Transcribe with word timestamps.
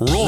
Roll 0.00 0.27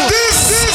This 0.09 0.51
is 0.51 0.71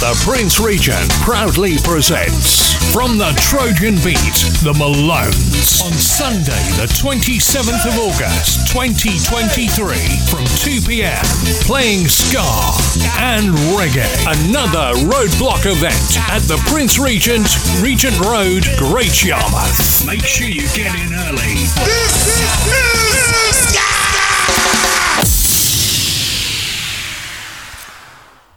The 0.00 0.12
Prince 0.24 0.58
Regent 0.60 1.10
proudly 1.22 1.76
presents 1.78 2.81
From 2.92 3.16
the 3.16 3.32
Trojan 3.40 3.94
Beat, 4.04 4.36
The 4.60 4.74
Malones. 4.76 5.80
On 5.80 5.92
Sunday, 5.96 6.60
the 6.76 6.84
27th 6.92 7.88
of 7.88 7.96
August, 7.96 8.68
2023, 8.68 9.96
from 10.28 10.44
2 10.60 10.84
pm, 10.86 11.24
playing 11.64 12.06
ska 12.06 12.44
and 13.16 13.48
reggae. 13.72 14.04
Another 14.44 14.92
roadblock 15.08 15.64
event 15.64 16.20
at 16.28 16.44
the 16.44 16.60
Prince 16.68 16.98
Regent, 16.98 17.48
Regent 17.80 18.20
Road, 18.20 18.62
Great 18.76 19.24
Yarmouth. 19.24 20.06
Make 20.06 20.20
sure 20.20 20.46
you 20.46 20.68
get 20.76 20.92
in 20.92 21.16
early. 21.16 21.64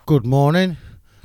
Good 0.05 0.25
morning, 0.25 0.75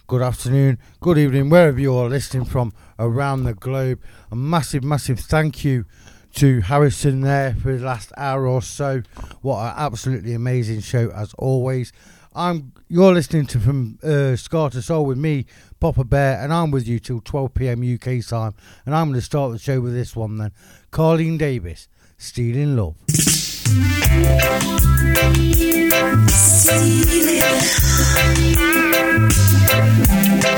good 0.06 0.22
afternoon, 0.22 0.78
good 1.00 1.19
evening, 1.19 1.50
wherever 1.50 1.80
you 1.80 1.92
are 1.97 2.08
listening 2.08 2.45
from 2.45 2.72
around 3.01 3.45
the 3.45 3.55
globe. 3.55 4.01
A 4.31 4.37
massive, 4.37 4.84
massive 4.84 5.19
thank 5.19 5.65
you 5.65 5.87
to 6.34 6.61
Harrison 6.61 7.23
there 7.23 7.55
for 7.55 7.77
the 7.77 7.84
last 7.84 8.12
hour 8.17 8.47
or 8.47 8.62
so. 8.62 9.03
What 9.42 9.59
an 9.59 9.75
absolutely 9.77 10.34
amazing 10.34 10.81
show 10.81 11.11
as 11.11 11.34
always. 11.34 11.92
I'm 12.33 12.73
you're 12.89 13.12
listening 13.12 13.47
to 13.47 13.59
from 13.59 13.98
uh, 14.05 14.37
Ska 14.37 14.70
to 14.70 14.83
Soul 14.83 15.05
with 15.07 15.19
me, 15.19 15.47
Poppa 15.81 16.05
Bear, 16.05 16.41
and 16.41 16.53
I'm 16.53 16.70
with 16.70 16.87
you 16.87 17.01
till 17.01 17.20
12 17.20 17.55
p.m. 17.55 17.83
UK 17.83 18.25
time. 18.25 18.55
And 18.87 18.95
I'm 18.95 19.09
going 19.09 19.19
to 19.19 19.25
start 19.25 19.51
the 19.53 19.59
show 19.59 19.81
with 19.81 19.95
this 19.95 20.14
one 20.14 20.39
then. 20.39 20.53
Carlene 20.92 21.39
Davis, 21.39 21.89
Stealing 22.19 22.77
Love. 22.77 22.95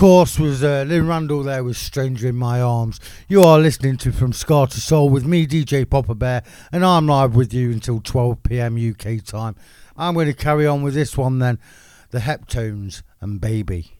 course, 0.00 0.38
was 0.38 0.64
uh, 0.64 0.82
Lynn 0.88 1.06
Randall 1.06 1.42
there 1.42 1.62
with 1.62 1.76
Stranger 1.76 2.28
in 2.28 2.36
My 2.36 2.58
Arms. 2.58 2.98
You 3.28 3.42
are 3.42 3.58
listening 3.58 3.98
to 3.98 4.12
From 4.12 4.32
Ska 4.32 4.68
to 4.70 4.80
Soul 4.80 5.10
with 5.10 5.26
me, 5.26 5.46
DJ 5.46 5.86
Poppa 5.88 6.14
Bear, 6.14 6.42
and 6.72 6.86
I'm 6.86 7.06
live 7.06 7.34
with 7.34 7.52
you 7.52 7.70
until 7.70 8.00
12 8.00 8.42
pm 8.42 8.78
UK 8.78 9.22
time. 9.22 9.56
I'm 9.98 10.14
going 10.14 10.28
to 10.28 10.32
carry 10.32 10.66
on 10.66 10.82
with 10.82 10.94
this 10.94 11.18
one 11.18 11.38
then 11.38 11.58
the 12.12 12.20
Heptones 12.20 13.02
and 13.20 13.42
Baby. 13.42 13.92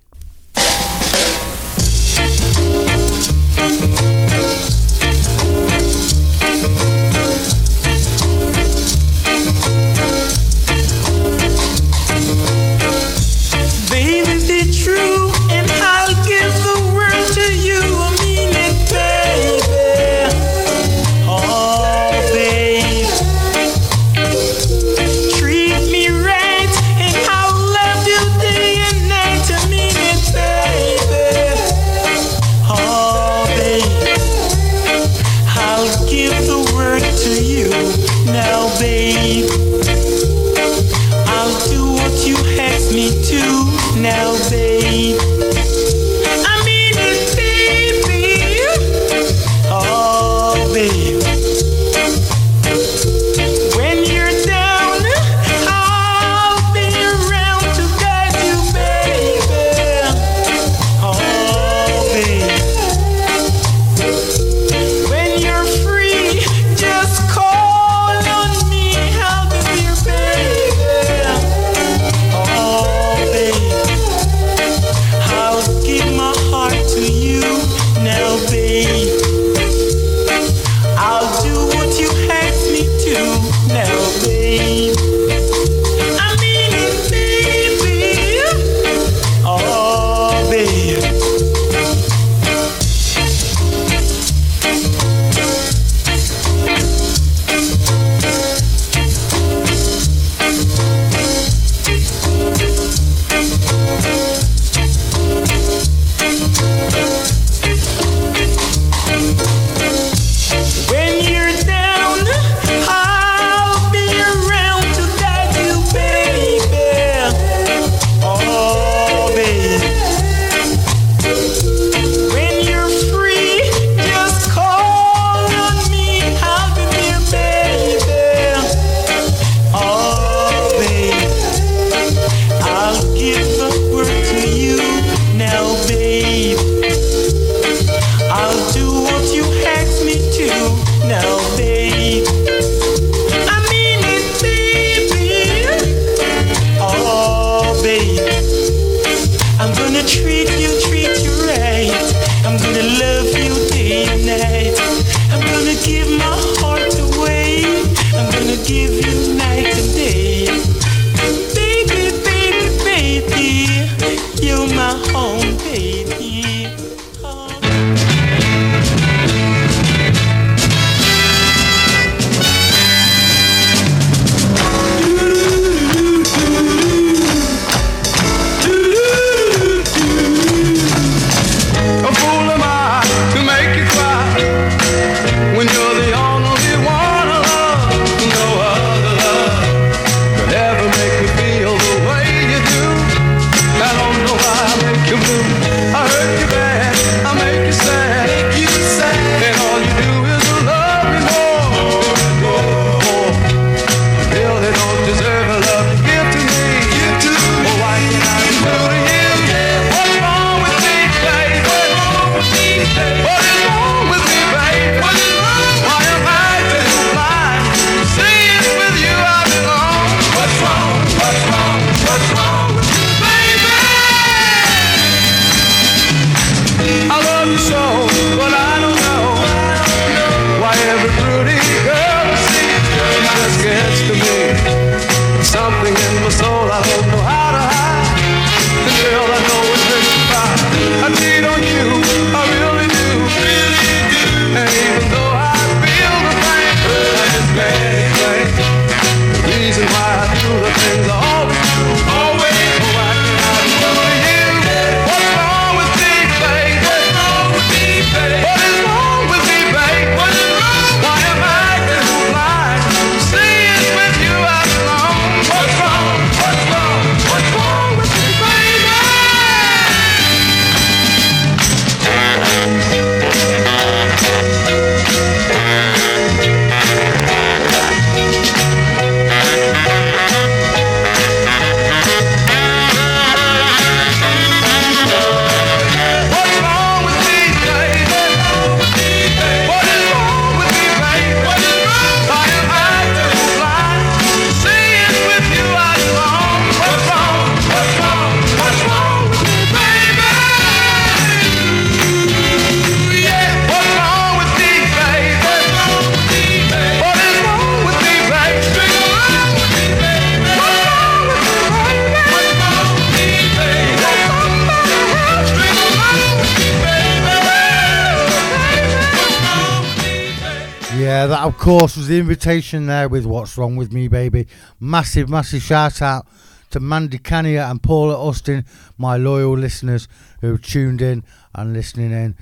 invitation 322.20 322.86
there 322.86 323.08
with 323.08 323.24
What's 323.24 323.58
Wrong 323.58 323.74
With 323.76 323.92
Me, 323.92 324.06
Baby. 324.06 324.46
Massive, 324.78 325.28
massive 325.28 325.62
shout 325.62 326.02
out 326.02 326.26
to 326.70 326.78
Mandy 326.78 327.18
Cania 327.18 327.68
and 327.68 327.82
Paula 327.82 328.14
Austin, 328.14 328.64
my 328.98 329.16
loyal 329.16 329.56
listeners 329.56 330.06
who 330.42 330.58
tuned 330.58 331.02
in 331.02 331.24
and 331.54 331.72
listening 331.72 332.12
in. 332.12 332.36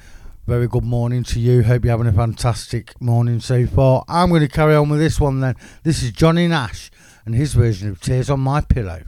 Very 0.46 0.66
good 0.66 0.84
morning 0.84 1.22
to 1.24 1.40
you. 1.40 1.62
Hope 1.62 1.84
you're 1.84 1.92
having 1.92 2.08
a 2.08 2.12
fantastic 2.12 3.00
morning 3.00 3.38
so 3.40 3.66
far. 3.66 4.04
I'm 4.08 4.30
going 4.30 4.42
to 4.42 4.48
carry 4.48 4.74
on 4.74 4.88
with 4.88 4.98
this 4.98 5.20
one 5.20 5.40
then. 5.40 5.54
This 5.84 6.02
is 6.02 6.10
Johnny 6.10 6.48
Nash 6.48 6.90
and 7.24 7.34
his 7.34 7.54
version 7.54 7.88
of 7.88 8.00
Tears 8.00 8.28
on 8.28 8.40
My 8.40 8.60
Pillow. 8.60 9.02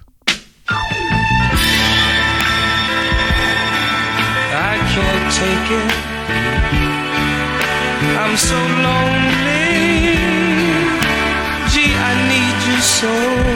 I 0.68 0.78
can't 4.94 5.34
take 5.34 5.70
it. 5.78 5.92
I'm 8.16 8.36
so 8.36 8.56
lonely. 8.56 9.59
show. 13.00 13.49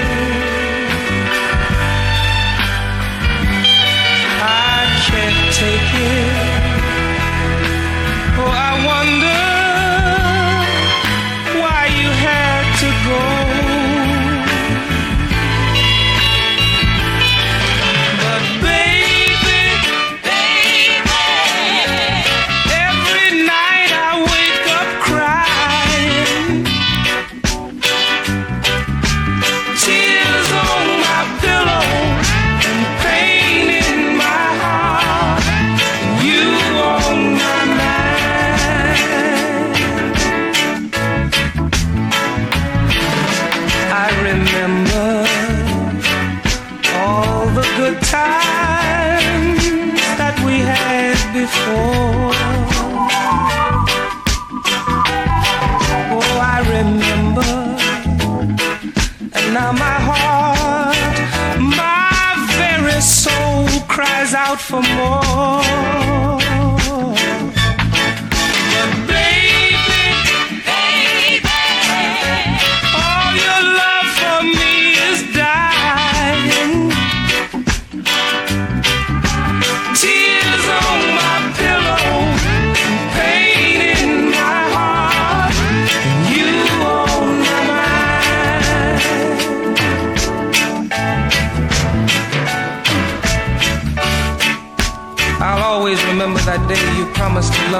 for 64.75 64.83
more. 64.97 65.24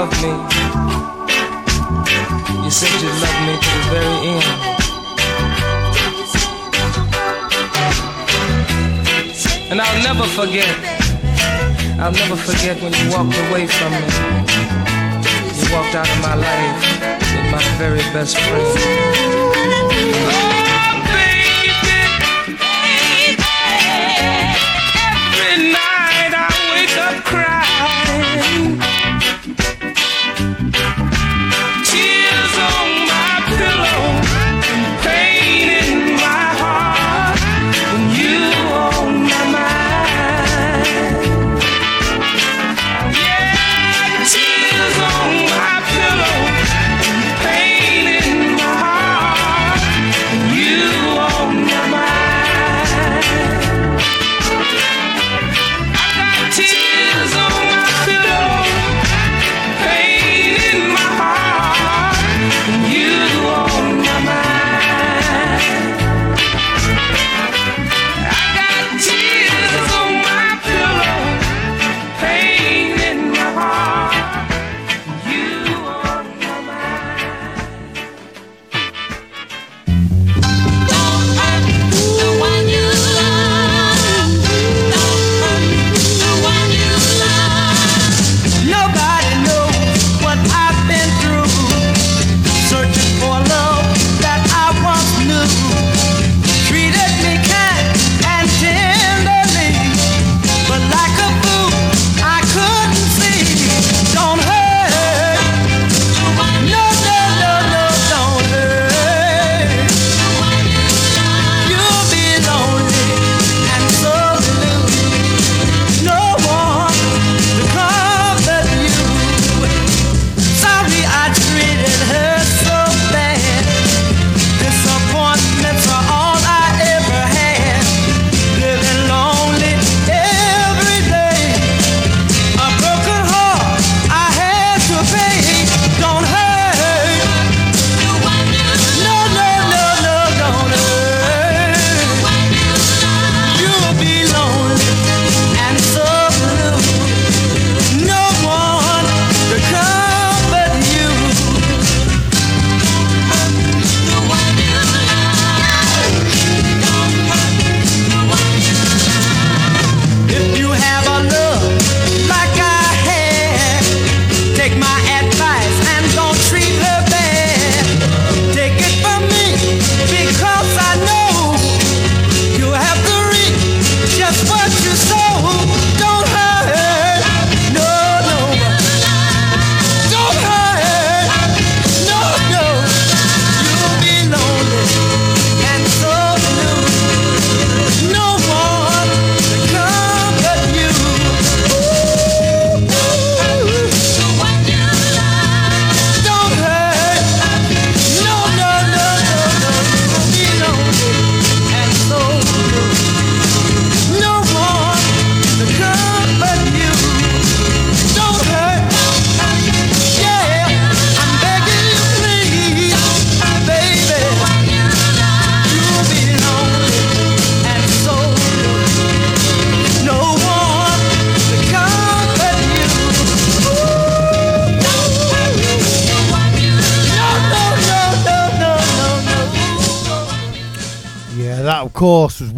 love 0.05 0.23
me. 0.23 0.29
You 2.65 2.71
said 2.71 2.93
you 3.01 3.09
loved 3.25 3.41
me 3.47 3.55
to 3.65 3.71
the 3.77 3.85
very 3.93 4.17
end. 4.33 4.47
And 9.71 9.81
I'll 9.81 10.03
never 10.03 10.27
forget. 10.29 10.75
I'll 11.99 12.13
never 12.13 12.37
forget 12.37 12.83
when 12.83 12.93
you 12.93 13.11
walked 13.11 13.39
away 13.49 13.67
from 13.67 13.93
me. 13.93 14.07
You 15.59 15.67
walked 15.75 15.95
out 15.95 16.09
of 16.09 16.21
my 16.21 16.35
life 16.35 16.81
with 17.35 17.51
my 17.51 17.63
very 17.79 18.05
best 18.13 18.37
friend. 18.39 19.74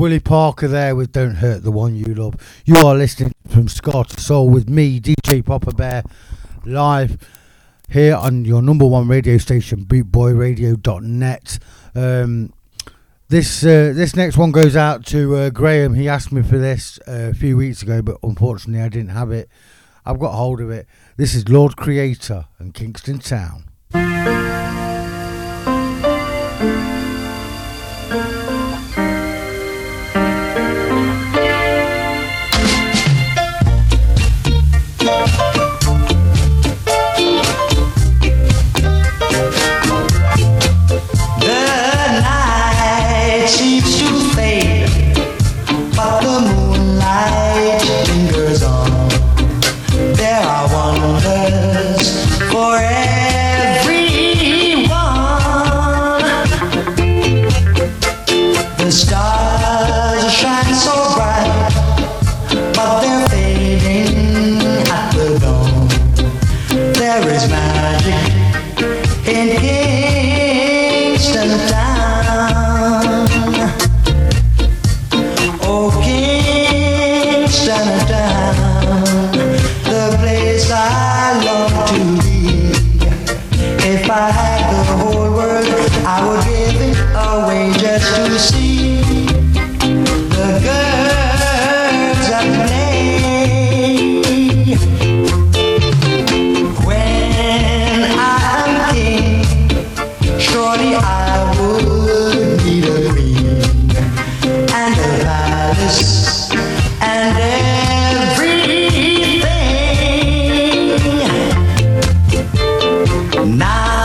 Willie 0.07 0.21
Parker 0.21 0.69
there 0.69 0.95
with 0.95 1.11
Don't 1.11 1.35
Hurt 1.35 1.65
the 1.65 1.73
One 1.73 1.97
You 1.97 2.15
Love. 2.15 2.37
You 2.65 2.77
are 2.77 2.95
listening 2.95 3.33
from 3.49 3.67
Scott 3.67 4.21
Soul 4.21 4.49
with 4.49 4.69
me, 4.71 5.01
DJ 5.01 5.45
Poppa 5.45 5.73
Bear, 5.73 6.05
live 6.65 7.19
here 7.89 8.15
on 8.15 8.45
your 8.45 8.63
number 8.63 8.87
one 8.87 9.09
radio 9.09 9.37
station, 9.37 9.85
bootboyradio.net. 9.85 11.59
Um, 11.97 12.53
this 13.27 13.65
uh, 13.65 13.93
this 13.97 14.15
next 14.15 14.37
one 14.37 14.53
goes 14.53 14.77
out 14.77 15.05
to 15.07 15.35
uh, 15.35 15.51
Graham. 15.51 15.95
He 15.95 16.09
asked 16.09 16.31
me 16.31 16.43
for 16.43 16.57
this 16.57 17.01
uh, 17.09 17.31
a 17.33 17.35
few 17.35 17.57
weeks 17.57 17.83
ago, 17.83 18.01
but 18.01 18.19
unfortunately 18.23 18.85
I 18.85 18.89
didn't 18.89 19.11
have 19.11 19.33
it. 19.33 19.49
I've 20.05 20.21
got 20.21 20.35
hold 20.35 20.61
of 20.61 20.71
it. 20.71 20.87
This 21.17 21.35
is 21.35 21.49
Lord 21.49 21.77
Creator 21.77 22.45
and 22.61 22.73
Kingston 22.73 23.19
Town. 23.19 23.65
Now 113.47 113.96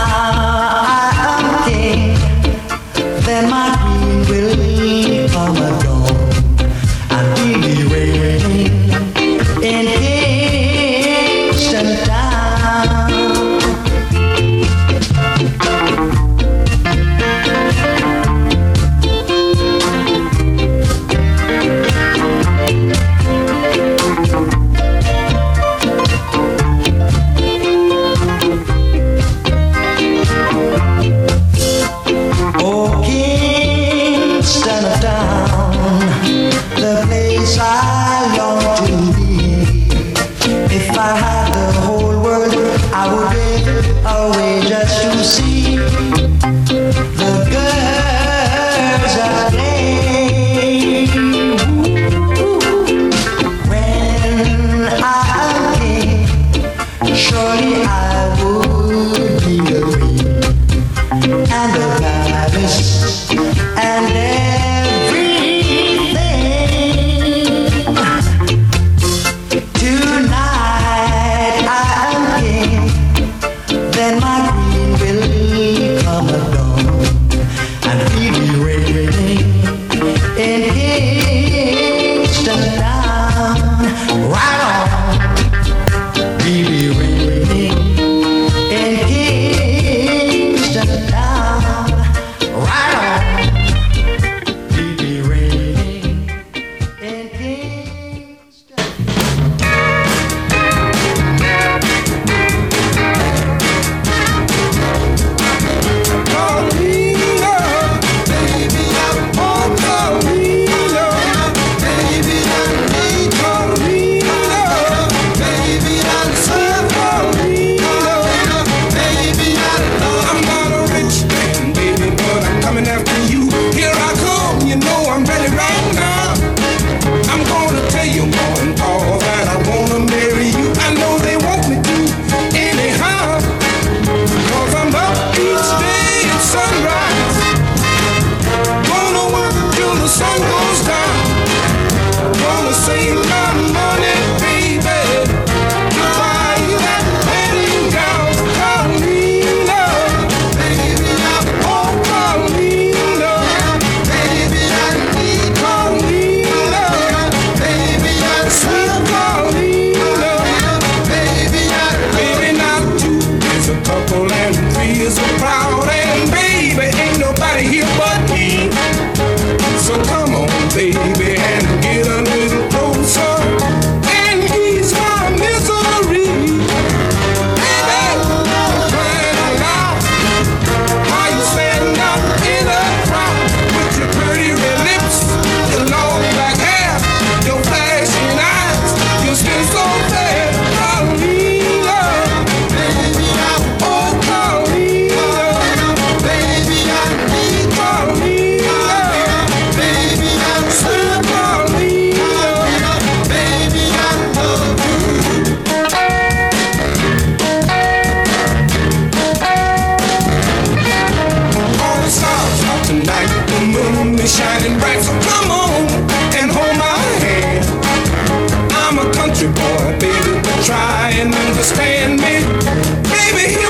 understand 221.98 222.20
me. 222.22 223.10
Baby, 223.10 223.61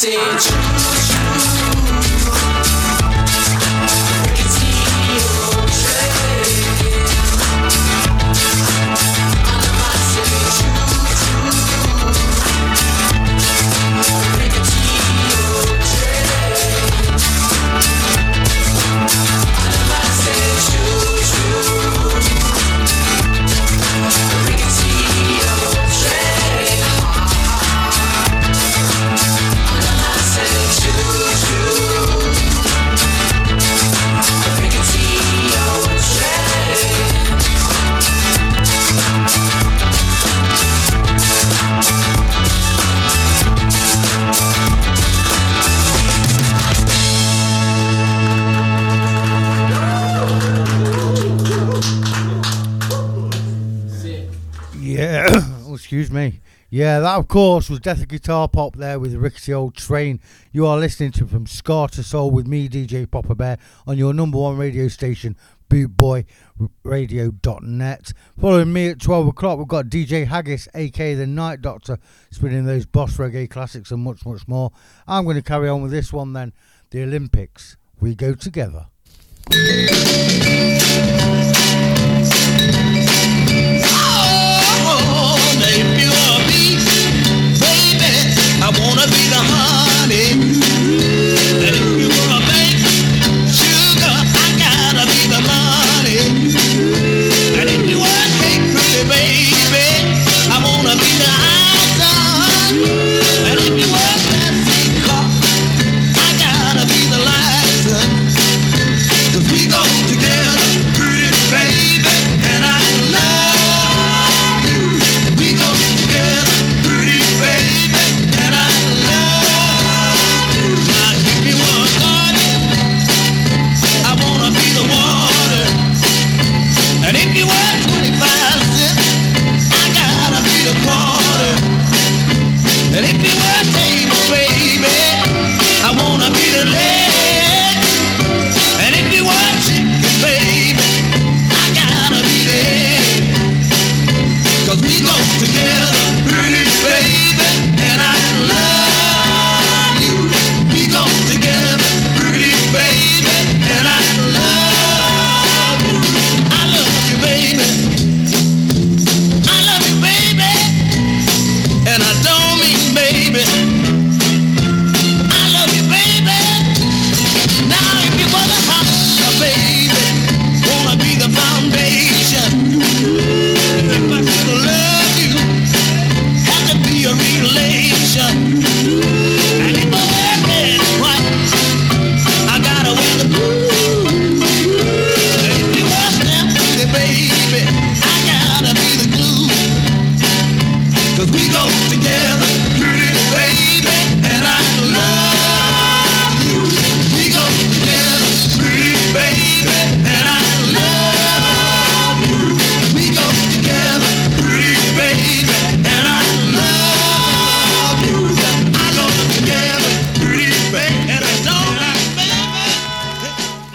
cacete. 0.00 0.99
Yeah, 56.80 57.00
that 57.00 57.18
of 57.18 57.28
course 57.28 57.68
was 57.68 57.78
Death 57.78 58.00
of 58.00 58.08
Guitar 58.08 58.48
Pop 58.48 58.74
there 58.74 58.98
with 58.98 59.14
Rickety 59.14 59.52
Old 59.52 59.74
Train. 59.74 60.18
You 60.50 60.66
are 60.66 60.78
listening 60.78 61.12
to 61.12 61.26
From 61.26 61.46
Ska 61.46 61.88
to 61.92 62.02
Soul 62.02 62.30
with 62.30 62.46
me, 62.46 62.70
DJ 62.70 63.10
Poppa 63.10 63.34
Bear, 63.34 63.58
on 63.86 63.98
your 63.98 64.14
number 64.14 64.38
one 64.38 64.56
radio 64.56 64.88
station, 64.88 65.36
bootboyradio.net. 65.68 68.12
Following 68.40 68.72
me 68.72 68.88
at 68.88 68.98
12 68.98 69.28
o'clock, 69.28 69.58
we've 69.58 69.68
got 69.68 69.90
DJ 69.90 70.26
Haggis, 70.26 70.68
aka 70.74 71.12
The 71.12 71.26
Night 71.26 71.60
Doctor, 71.60 71.98
spinning 72.30 72.64
those 72.64 72.86
boss 72.86 73.18
reggae 73.18 73.50
classics 73.50 73.90
and 73.90 74.02
much, 74.02 74.24
much 74.24 74.48
more. 74.48 74.72
I'm 75.06 75.24
going 75.24 75.36
to 75.36 75.42
carry 75.42 75.68
on 75.68 75.82
with 75.82 75.90
this 75.90 76.14
one 76.14 76.32
then 76.32 76.54
The 76.92 77.02
Olympics, 77.02 77.76
We 78.00 78.14
Go 78.14 78.32
Together. 78.32 78.86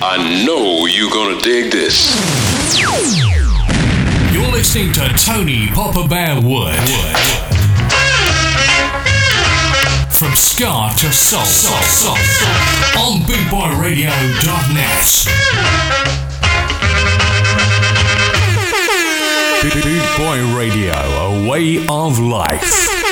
I 0.08 0.18
know 0.46 0.86
you're 0.86 1.10
gonna 1.10 1.41
dig 1.41 1.72
this. 1.72 2.13
You're 4.32 4.52
listening 4.52 4.94
to 4.94 5.10
Tony 5.18 5.65
Poppa 5.74 6.08
Bear 6.08 6.39
Wood. 6.39 6.76
From 10.12 10.36
Ska 10.36 10.91
to 11.00 11.12
Soul, 11.12 11.44
soul, 11.44 11.82
soul, 11.82 12.18
soul. 12.18 13.02
on 13.02 13.22
BootboyRadio.net. 13.22 15.26
Boot 19.74 20.06
Boy 20.18 20.38
Radio, 20.56 20.94
a 20.94 21.50
way 21.50 21.84
of 21.89 22.20
life. 22.20 23.05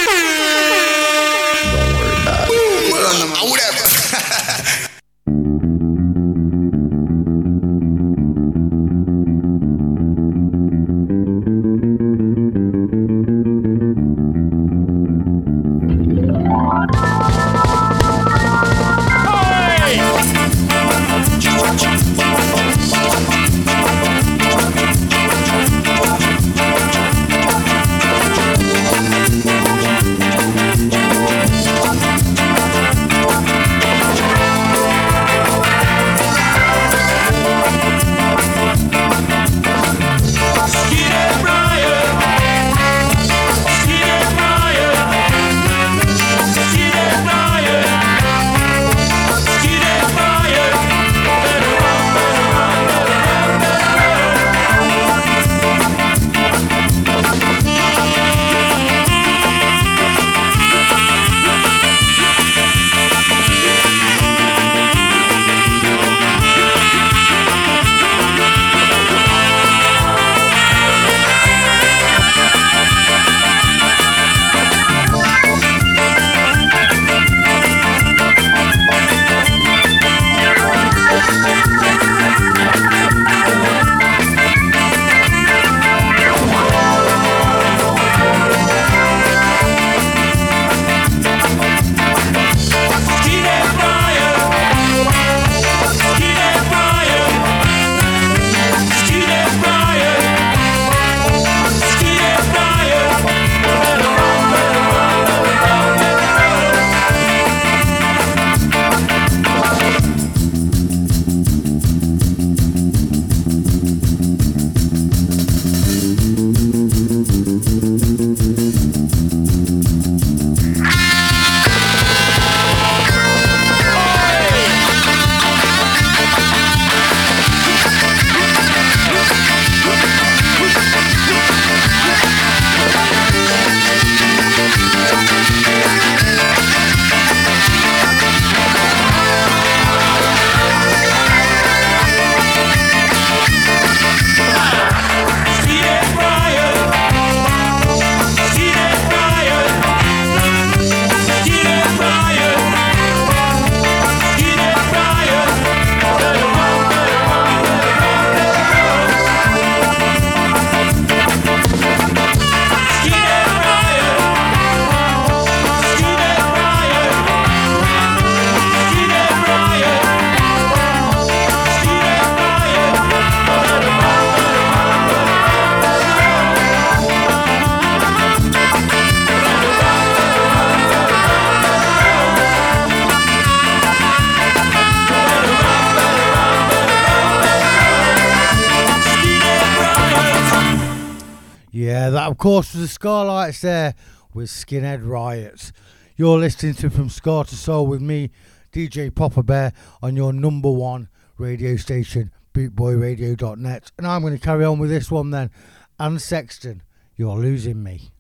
course, 192.44 192.74
the 192.74 192.90
Skylights 192.90 193.62
there 193.62 193.96
with 194.34 194.50
Skinhead 194.50 195.08
Riots. 195.08 195.72
You're 196.18 196.40
listening 196.40 196.74
to 196.74 196.90
From 196.90 197.08
Ska 197.08 197.46
to 197.48 197.56
Soul 197.56 197.88
with 197.88 198.02
me, 198.02 198.32
DJ 198.74 199.16
Poppa 199.16 199.42
Bear, 199.44 199.72
on 200.02 200.18
your 200.18 200.34
number 200.34 200.70
one 200.70 201.08
radio 201.38 201.78
station, 201.78 202.34
bootboyradio.net. 202.54 203.92
And 203.98 204.06
I'm 204.06 204.24
going 204.24 204.38
to 204.38 204.46
carry 204.46 204.66
on 204.66 204.78
with 204.78 204.90
this 204.90 205.10
one 205.10 205.30
then. 205.30 205.52
Ann 205.98 206.20
Sexton, 206.20 206.84
You're 207.16 207.38
Losing 207.38 207.82
Me. 207.82 208.12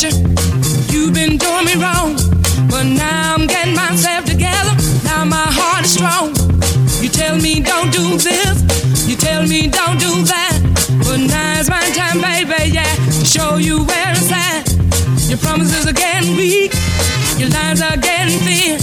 you. 0.00 0.10
You've 0.88 1.12
been 1.12 1.36
doing 1.36 1.66
me 1.66 1.74
wrong, 1.76 2.16
but 2.70 2.84
now 2.84 3.34
I'm 3.34 3.46
getting 3.46 3.74
myself 3.74 4.24
together. 4.24 4.72
Now 5.04 5.24
my 5.24 5.44
heart 5.52 5.84
is 5.84 5.94
strong. 5.94 6.32
You 7.02 7.08
tell 7.08 7.36
me 7.36 7.60
don't 7.60 7.92
do 7.92 8.16
this, 8.16 8.56
you 9.06 9.16
tell 9.16 9.42
me 9.46 9.68
don't 9.68 9.98
do 9.98 10.22
that, 10.24 10.54
but 11.04 11.18
now's 11.18 11.68
my 11.68 11.82
time, 11.92 12.20
baby, 12.22 12.72
yeah, 12.72 12.94
to 13.18 13.24
show 13.26 13.56
you 13.56 13.84
where 13.84 14.12
it's 14.12 14.32
at. 14.32 14.64
Your 15.28 15.38
promises 15.38 15.86
are 15.86 15.92
getting 15.92 16.36
weak, 16.36 16.72
your 17.36 17.50
lines 17.50 17.82
are 17.82 17.96
getting 17.96 18.38
thin, 18.46 18.78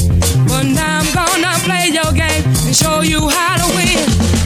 but 0.48 0.64
now 0.64 1.00
I'm 1.00 1.10
gonna 1.14 1.54
play 1.66 1.88
your 1.90 2.12
game 2.14 2.44
and 2.68 2.76
show 2.76 3.02
you 3.02 3.30
how 3.30 3.58
to 3.58 3.68
win. 3.76 4.39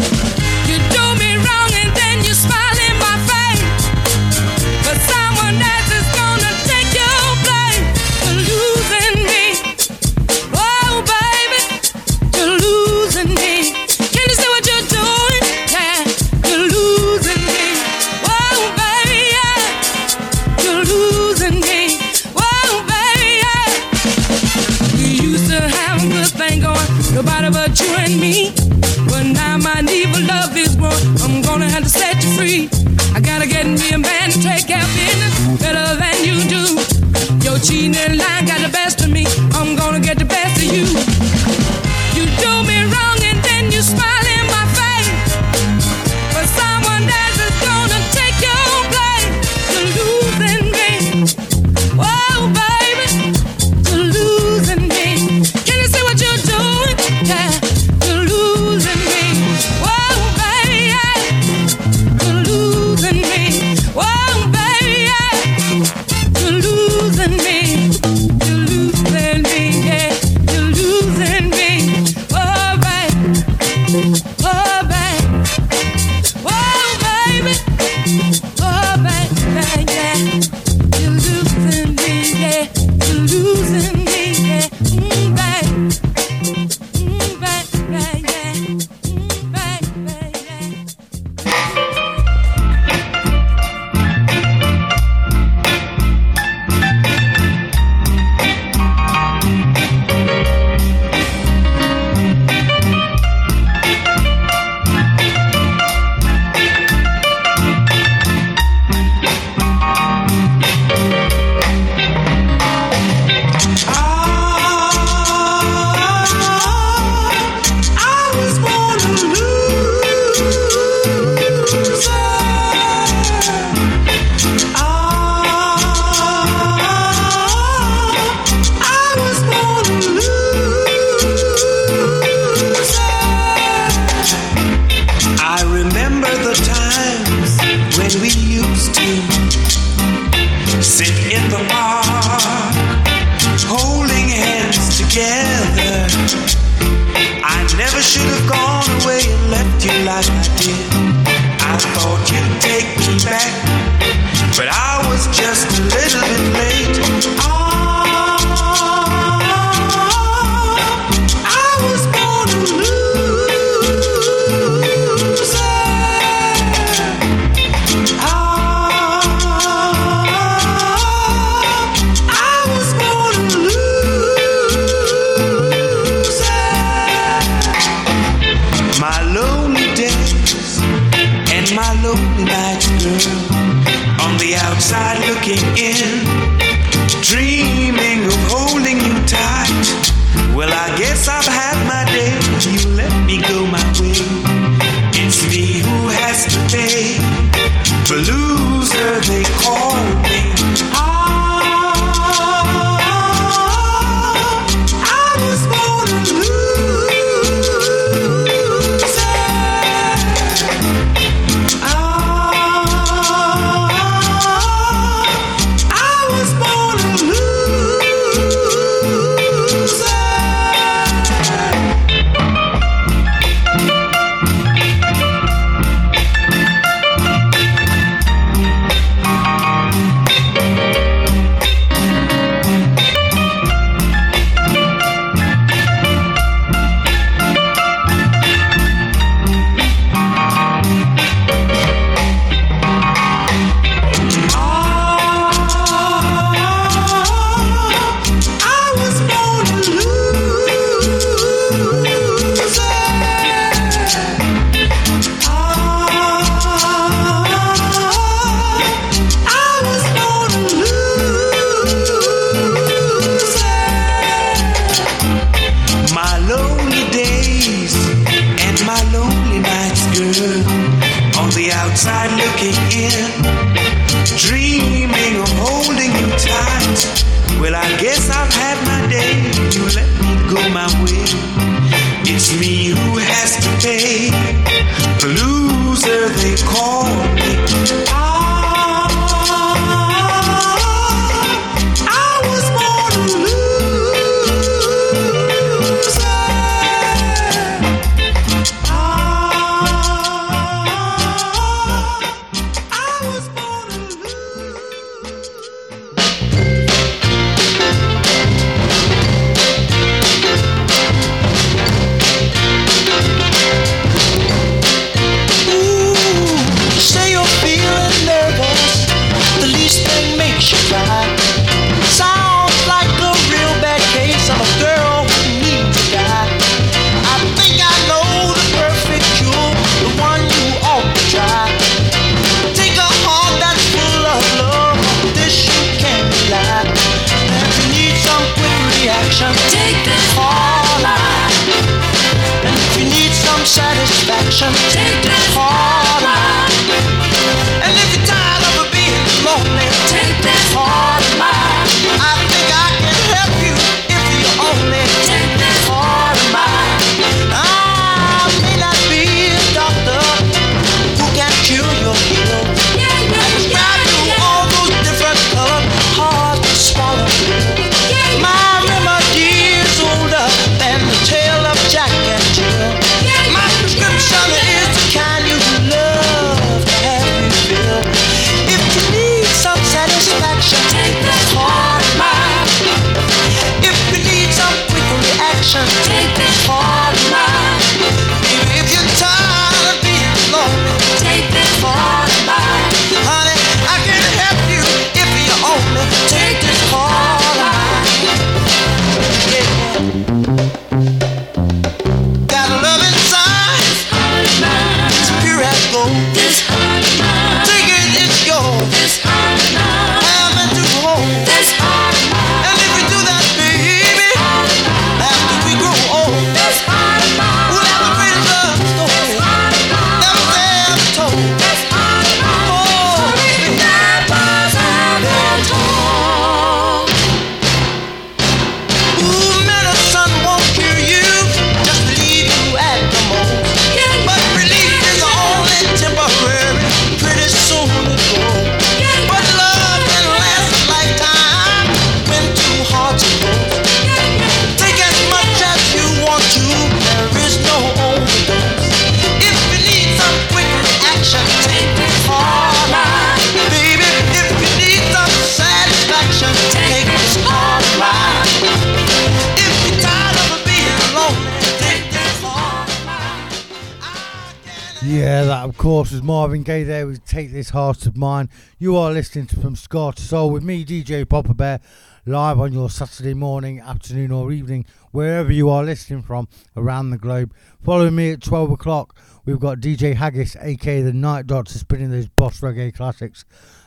Gaye 466.64 466.84
there 466.84 467.06
with 467.06 467.26
Take 467.26 467.52
This 467.52 467.72
Heart 467.72 468.06
of 468.06 468.16
Mine. 468.16 468.50
You 468.80 468.96
are 468.96 469.12
listening 469.12 469.48
to 469.48 469.60
From 469.60 469.76
Ska 469.76 470.14
to 470.16 470.22
Soul 470.22 470.50
with 470.50 470.64
me, 470.64 470.86
DJ 470.86 471.28
Poppa 471.28 471.54
Bear, 471.54 471.82
live 472.26 472.60
on 472.60 472.72
your 472.72 472.90
Saturday 472.90 473.34
morning, 473.34 473.82
afternoon, 473.82 474.32
or 474.32 474.52
evening, 474.52 474.86
wherever 475.12 475.52
you 475.52 475.70
are 475.70 475.84
listening 475.84 476.22
from 476.22 476.48
around 476.78 477.10
the 477.10 477.18
globe. 477.18 477.54
Follow 477.82 478.10
me 478.10 478.32
at 478.32 478.42
12 478.42 478.72
o'clock. 478.72 479.16
We've 479.46 479.60
got 479.60 479.80
DJ 479.80 480.16
Haggis, 480.16 480.56
aka 480.62 481.02
The 481.02 481.12
Night 481.12 481.48
Doctor, 481.48 481.78
spinning 481.78 482.12
those 482.12 482.30
boss 482.30 482.62
reggae 482.62 482.96
classics 482.96 483.44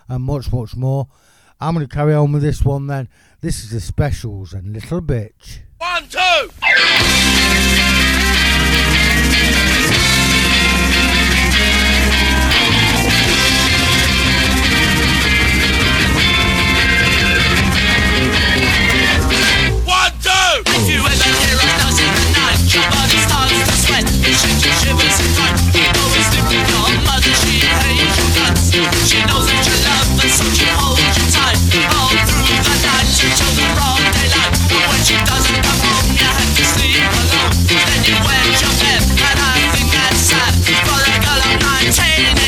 and 0.08 0.22
much, 0.22 0.52
much 0.52 0.76
more. 0.76 1.08
I'm 1.58 1.74
going 1.74 1.86
to 1.86 1.94
carry 1.94 2.14
on 2.14 2.32
with 2.32 2.42
this 2.42 2.62
one 2.62 2.88
then. 2.88 3.08
This 3.40 3.64
is 3.64 3.70
the 3.70 3.80
specials 3.80 4.52
and 4.52 4.74
Little 4.74 5.00
Bitch. 5.00 5.60
One, 5.78 6.06
two! 6.08 6.50
you 20.89 21.03
ever 21.03 21.30
hear 21.43 21.59
a 21.59 21.66
night, 22.30 22.61
sweat. 23.74 24.07
She 24.07 24.70
shivers 24.70 25.18
and 25.18 25.34
she 27.34 27.59
hates 27.59 28.16
your. 28.18 28.55
She 29.07 29.18
knows 29.26 29.47
that 29.51 29.62
you 29.66 29.76
love 29.82 30.09
her, 30.20 30.28
so 30.30 30.47
she 30.55 30.68
holds 30.78 31.03
you 31.03 31.26
tight. 31.34 31.59
All 31.91 32.14
through 32.22 32.62
the 32.62 32.76
night 32.87 33.09
until 33.18 33.53
the 33.59 33.66
daylight. 34.14 34.53
But 34.70 34.84
when 34.87 35.03
she 35.03 35.16
doesn't 35.26 35.61
come 35.64 35.80
home, 35.91 36.07
you 36.14 36.28
have 36.28 36.53
to 36.55 36.64
sleep 36.64 37.03
alone. 37.03 37.53
Then 37.66 38.01
you 38.07 38.16
bed, 38.78 39.03
and 39.26 39.39
think 39.74 39.91
that's 39.91 40.22
sad 40.30 40.55
for 40.87 41.01
a 41.03 41.16
girl 41.18 41.43
of 41.51 41.55
19. 41.82 42.45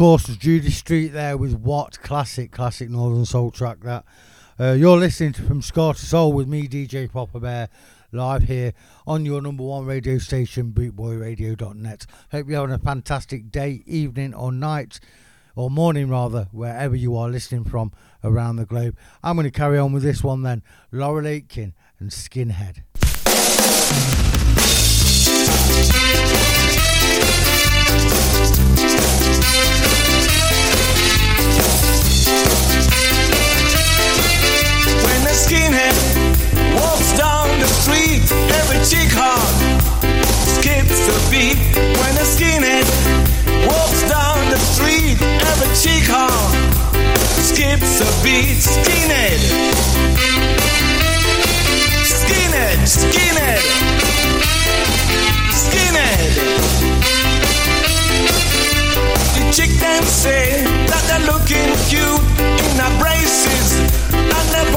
Course 0.00 0.34
Judy 0.38 0.70
Street 0.70 1.08
there 1.08 1.36
with 1.36 1.52
what 1.52 2.00
classic, 2.00 2.52
classic 2.52 2.88
Northern 2.88 3.26
Soul 3.26 3.50
track 3.50 3.80
that. 3.80 4.06
Uh, 4.58 4.72
you're 4.72 4.96
listening 4.96 5.34
to 5.34 5.42
From 5.42 5.60
Ska 5.60 5.92
to 5.92 6.06
Soul 6.06 6.32
with 6.32 6.48
me, 6.48 6.66
DJ 6.66 7.12
Poppa 7.12 7.38
Bear, 7.38 7.68
live 8.10 8.44
here 8.44 8.72
on 9.06 9.26
your 9.26 9.42
number 9.42 9.62
one 9.62 9.84
radio 9.84 10.16
station, 10.16 10.72
bootboyradio.net. 10.72 12.06
Hope 12.32 12.48
you're 12.48 12.60
having 12.60 12.74
a 12.74 12.78
fantastic 12.78 13.50
day, 13.50 13.82
evening, 13.84 14.32
or 14.32 14.52
night, 14.52 15.00
or 15.54 15.68
morning 15.68 16.08
rather, 16.08 16.48
wherever 16.50 16.96
you 16.96 17.14
are 17.14 17.28
listening 17.28 17.64
from 17.64 17.92
around 18.24 18.56
the 18.56 18.64
globe. 18.64 18.96
I'm 19.22 19.36
going 19.36 19.44
to 19.44 19.50
carry 19.50 19.76
on 19.76 19.92
with 19.92 20.02
this 20.02 20.24
one 20.24 20.44
then 20.44 20.62
Laurel 20.90 21.26
Aitken 21.26 21.74
and 21.98 22.08
Skinhead. 22.08 22.84
Skinhead 35.50 35.96
walks 36.76 37.10
down 37.18 37.48
the 37.58 37.66
street, 37.66 38.22
every 38.60 38.78
chick 38.86 39.10
skips 40.46 41.08
a 41.08 41.30
beat. 41.30 41.58
When 41.98 42.14
the 42.14 42.22
skinhead 42.22 42.86
walks 43.66 44.02
down 44.08 44.38
the 44.50 44.58
street, 44.58 45.18
every 45.50 45.74
cheekhead 45.74 46.30
skips 47.42 48.00
a 48.00 48.04
skinhead 55.50 56.89
chick 59.52 59.70
them 59.80 60.04
say 60.04 60.62
that 60.86 61.02
they're 61.10 61.26
looking 61.26 61.74
cute 61.90 62.22
in 62.38 62.72
their 62.78 62.94
braces. 63.02 63.82
And 64.14 64.46
their 64.54 64.70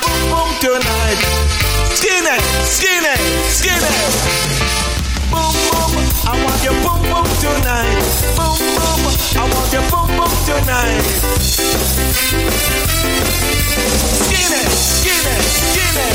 boom 0.00 0.30
boom 0.30 0.50
tonight. 0.60 1.20
Skin 1.94 2.24
it, 2.26 2.42
skin 2.64 3.04
it, 3.04 3.20
skin 3.50 3.80
it. 3.80 5.30
Boom 5.30 5.52
boom. 5.70 6.03
I 6.26 6.32
want 6.42 6.62
your 6.64 6.72
boom 6.80 7.02
boom 7.10 7.28
tonight. 7.40 8.00
Boom 8.36 8.56
boom. 8.56 9.00
I 9.36 9.44
want 9.52 9.68
your 9.72 9.84
boom 9.92 10.08
boom 10.16 10.32
tonight. 10.48 11.04
Skinny, 14.24 14.62
skinny, 14.72 15.36
skinny. 15.68 16.08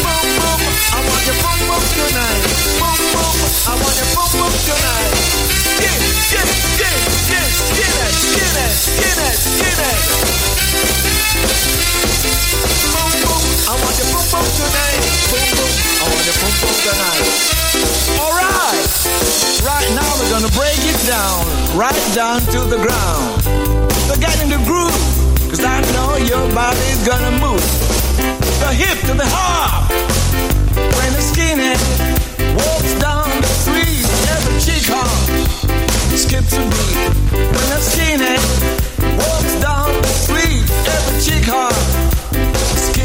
Boom 0.00 0.26
boom. 0.40 0.60
I 0.94 0.98
want 1.04 1.24
your 1.28 1.36
boom 1.44 1.60
boom 1.68 1.84
tonight. 1.92 2.42
Boom 2.80 3.00
boom. 3.12 3.36
I 3.68 3.72
want 3.76 3.96
your 4.00 4.08
boom 4.16 4.30
boom 4.40 4.54
tonight. 4.64 5.12
Yeah, 5.84 5.98
yeah, 6.32 6.48
yeah, 6.80 6.96
yeah. 7.32 7.46
Skinny, 7.68 8.08
skinny, 8.16 8.66
skinny, 8.80 9.28
skinny. 9.44 9.92
I 13.64 13.74
want 13.80 13.96
your 13.96 14.08
boom 14.12 14.26
boom 14.28 14.46
tonight. 14.60 15.00
Boom 15.32 15.48
boom. 15.56 15.72
I 15.96 16.04
want 16.12 16.24
your 16.28 16.36
boom 16.40 16.54
boom 16.60 16.76
tonight. 16.84 17.24
All 18.20 18.34
right. 18.36 18.84
Right 19.64 19.88
now 19.96 20.10
we're 20.20 20.30
gonna 20.30 20.52
break 20.52 20.76
it 20.84 21.00
down, 21.08 21.40
right 21.76 22.04
down 22.14 22.40
to 22.52 22.60
the 22.68 22.76
ground. 22.76 23.40
The 24.12 24.16
I 25.64 25.80
know 25.96 26.16
your 26.16 26.44
body's 26.54 27.00
gonna 27.08 27.32
move. 27.40 27.64
The 28.60 28.70
hip 28.76 28.98
to 29.08 29.14
the 29.14 29.24
heart. 29.24 29.90
When 30.76 31.12
the 31.16 31.22
walks 32.54 32.94
down 33.00 33.28
the 33.40 33.48
street, 33.64 34.04
every 34.36 34.60
chick. 34.60 34.84
When 37.32 37.68
the 37.72 37.80
walks 39.16 39.54
down 39.60 39.88
the 40.02 40.14
street, 40.24 40.64
every 40.86 41.16
chick 41.24 41.48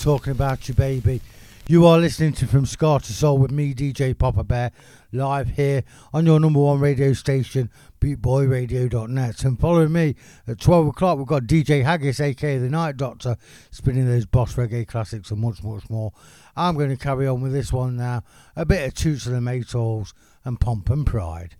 talking 0.00 0.30
about 0.30 0.66
you, 0.66 0.74
baby. 0.74 1.20
You 1.68 1.86
are 1.86 1.98
listening 1.98 2.32
to 2.34 2.46
From 2.46 2.64
Ska 2.64 3.00
to 3.02 3.12
Soul 3.12 3.36
with 3.36 3.50
me, 3.50 3.74
DJ 3.74 4.16
Poppa 4.16 4.42
Bear, 4.42 4.72
live 5.12 5.50
here 5.50 5.84
on 6.14 6.24
your 6.24 6.40
number 6.40 6.58
one 6.58 6.80
radio 6.80 7.12
station, 7.12 7.70
bootboyradio.net. 8.00 9.44
And 9.44 9.60
following 9.60 9.92
me 9.92 10.16
at 10.48 10.58
12 10.58 10.86
o'clock, 10.88 11.18
we've 11.18 11.26
got 11.26 11.42
DJ 11.42 11.84
Haggis, 11.84 12.18
aka 12.18 12.56
The 12.56 12.70
Night 12.70 12.96
Doctor, 12.96 13.36
spinning 13.70 14.06
those 14.06 14.24
boss 14.24 14.54
reggae 14.54 14.88
classics 14.88 15.30
and 15.30 15.40
much, 15.40 15.62
much 15.62 15.90
more. 15.90 16.12
I'm 16.56 16.76
going 16.76 16.90
to 16.90 16.96
carry 16.96 17.28
on 17.28 17.42
with 17.42 17.52
this 17.52 17.70
one 17.70 17.98
now. 17.98 18.22
A 18.56 18.64
bit 18.64 18.88
of 18.88 18.94
Toots 18.94 19.26
and 19.26 19.36
the 19.36 19.50
Maytals 19.50 20.14
and 20.44 20.58
Pomp 20.58 20.88
and 20.88 21.06
Pride. 21.06 21.56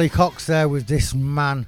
Charlie 0.00 0.08
Cox 0.08 0.46
there 0.46 0.66
with 0.66 0.86
this 0.86 1.12
man. 1.12 1.66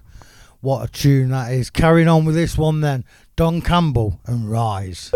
What 0.63 0.89
a 0.89 0.91
tune 0.91 1.29
that 1.33 1.53
is. 1.53 1.69
Carrying 1.69 2.09
on 2.09 2.25
with 2.25 2.35
this 2.35 2.57
one 2.57 2.81
then. 2.81 3.05
Don 3.37 3.61
Campbell 3.61 4.21
and 4.25 4.51
Rise. 4.51 5.11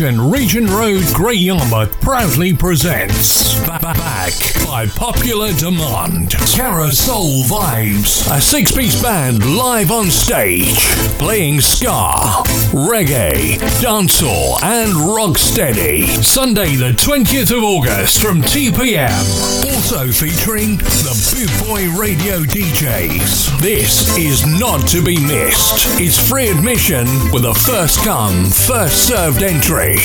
Regent 0.00 0.70
Road, 0.70 1.02
Great 1.12 1.40
Yarmouth 1.40 2.00
proudly 2.00 2.54
presents 2.54 3.58
Back 3.66 4.32
by 4.64 4.86
Popular 4.94 5.52
Demand. 5.54 6.30
Terror 6.30 6.92
Soul 6.92 7.42
Vibes, 7.42 8.30
a 8.32 8.40
six 8.40 8.70
piece 8.70 9.02
band 9.02 9.44
live 9.56 9.90
on 9.90 10.06
stage, 10.06 10.78
playing 11.18 11.60
Ska, 11.60 12.44
reggae, 12.78 13.56
dancehall, 13.80 14.62
and 14.62 14.92
rocksteady. 14.94 16.06
Sunday, 16.22 16.76
the 16.76 16.92
20th 16.92 17.56
of 17.56 17.64
August 17.64 18.22
from 18.22 18.40
2 18.42 18.72
p.m. 18.72 19.10
Also 19.74 20.12
featuring 20.12 20.76
the 20.76 21.14
Boot 21.34 21.68
Boy 21.68 21.90
Radio 21.98 22.38
DJs. 22.40 23.60
This 23.60 24.16
is 24.16 24.46
not 24.60 24.86
to 24.88 25.02
be 25.02 25.18
missed. 25.18 26.00
It's 26.00 26.28
free 26.28 26.48
admission 26.48 27.06
with 27.32 27.44
a 27.44 27.54
first 27.54 27.98
come, 28.04 28.44
first 28.44 29.08
served 29.08 29.42
entry. 29.42 29.96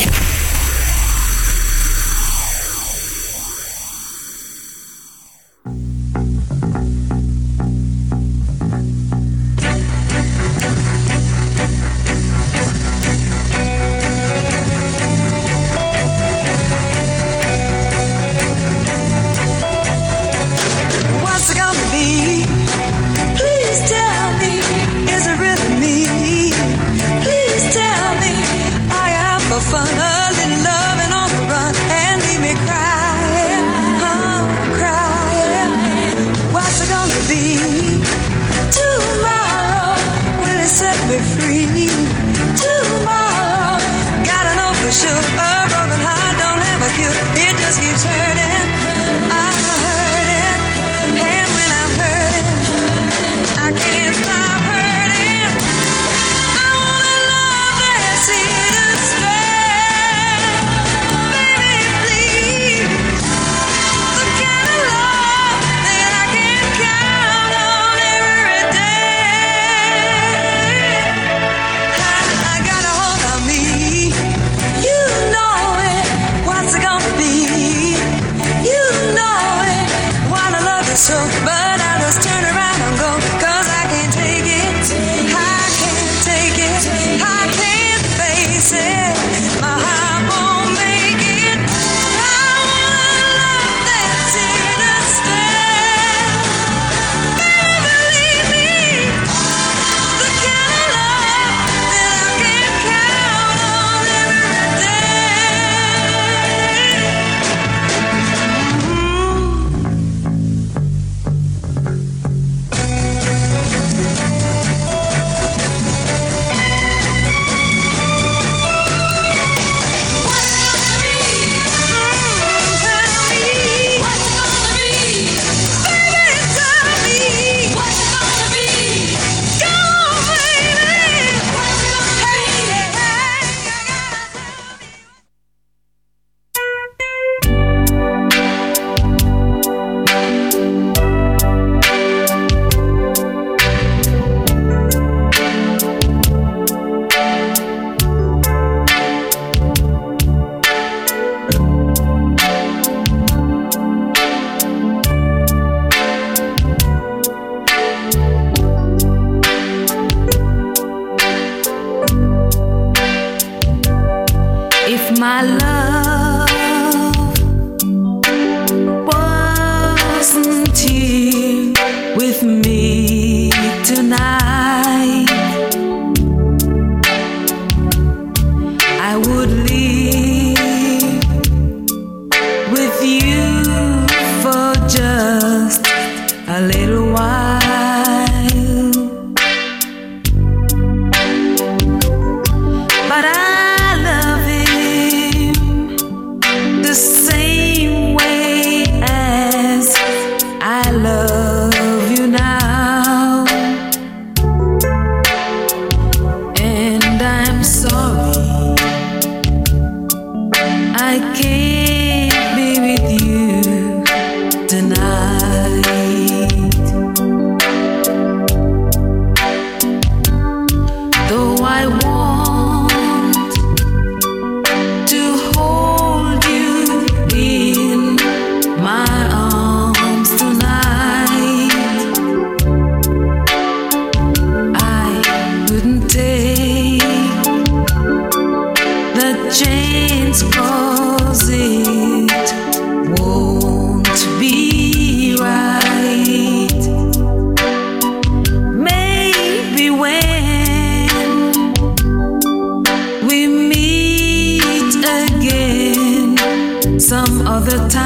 all 257.53 257.59
the 257.61 257.88
time. 257.88 258.02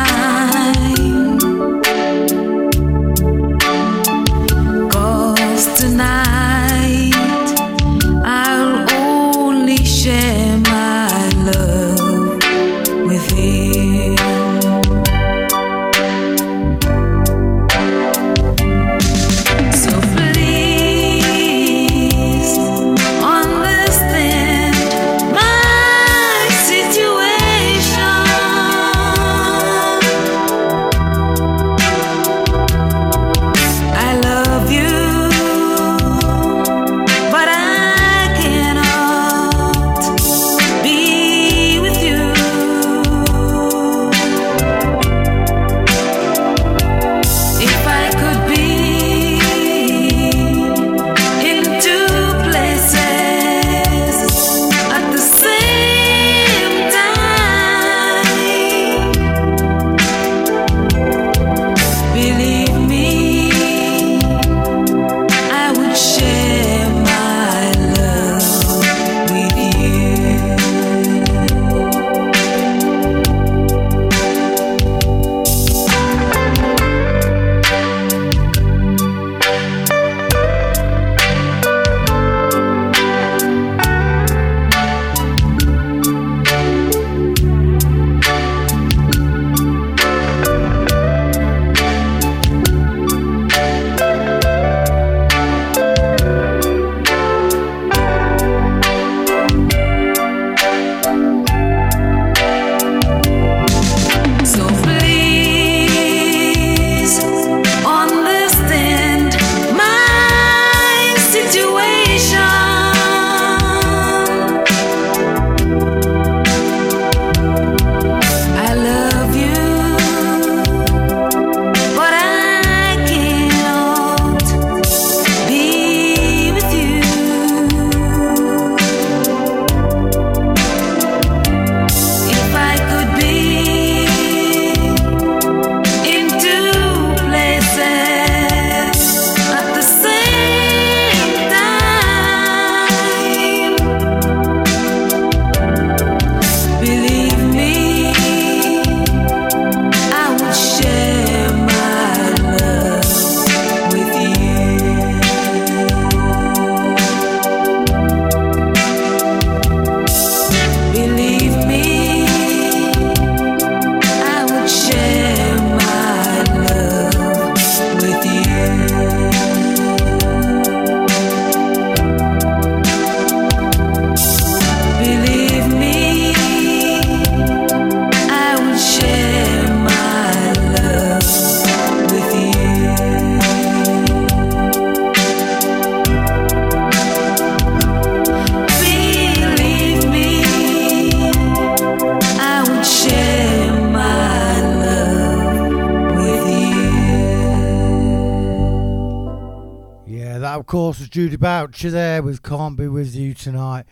Judy 201.17 201.35
Boucher 201.35 201.89
there 201.89 202.21
with 202.21 202.43
Can't 202.43 202.77
Be 202.77 202.87
With 202.87 203.15
You 203.15 203.33
Tonight. 203.33 203.87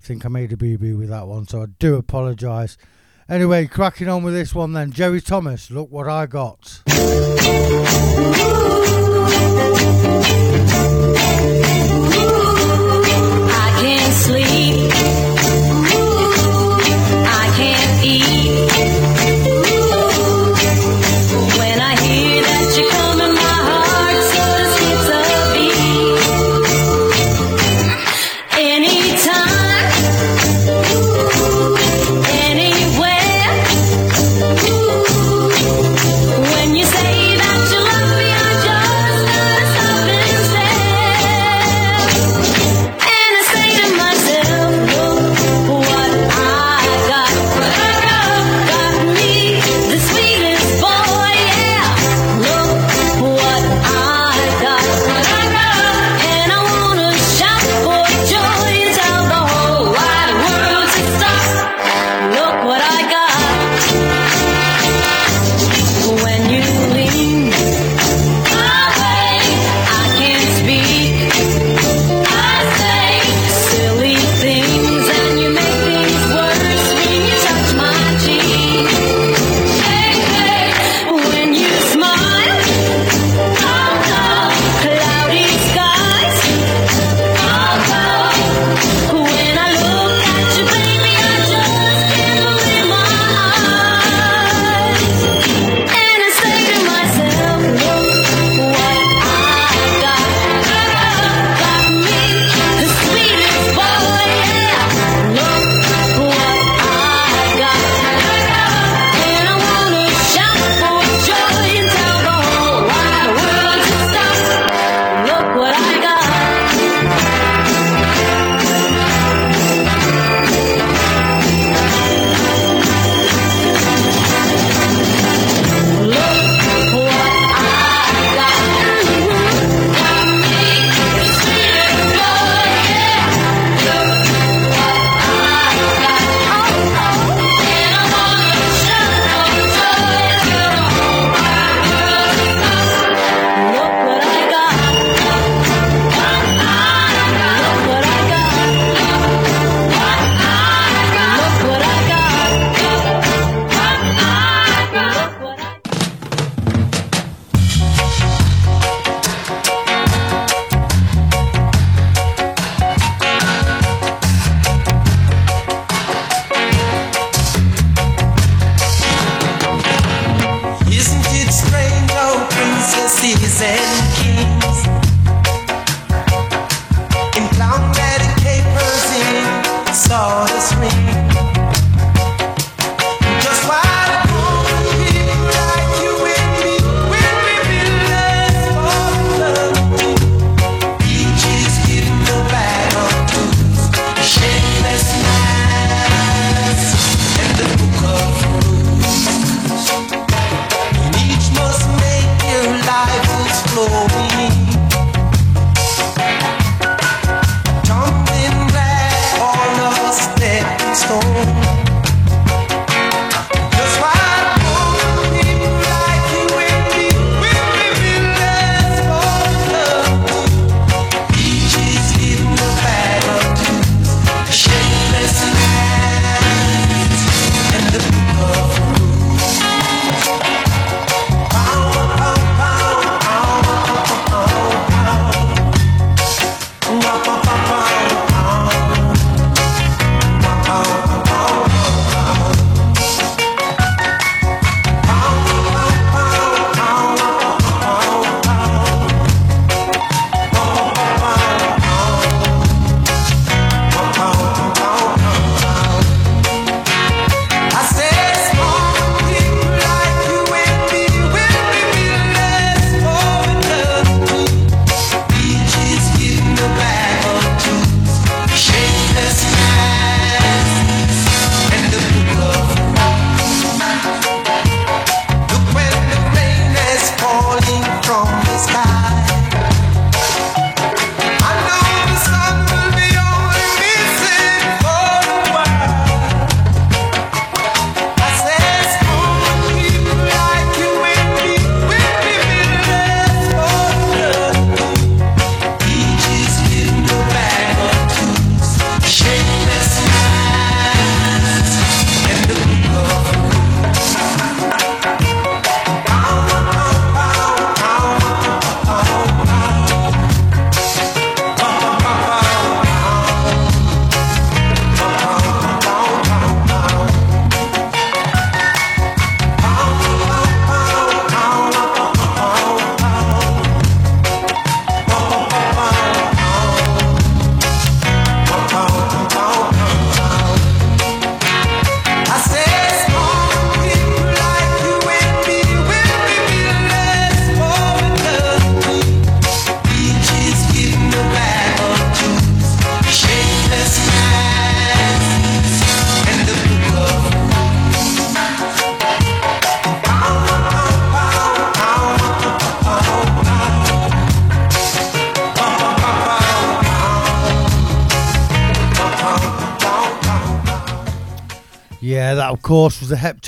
think 0.00 0.24
I 0.24 0.28
made 0.28 0.52
a 0.52 0.56
boo 0.56 0.78
boo 0.78 0.96
with 0.96 1.08
that 1.08 1.26
one, 1.26 1.44
so 1.48 1.62
I 1.62 1.66
do 1.80 1.96
apologise. 1.96 2.78
Anyway, 3.28 3.66
cracking 3.66 4.08
on 4.08 4.22
with 4.22 4.34
this 4.34 4.54
one 4.54 4.74
then. 4.74 4.92
Jerry 4.92 5.20
Thomas, 5.20 5.72
look 5.72 5.90
what 5.90 6.06
I 6.08 6.26
got. 6.26 6.84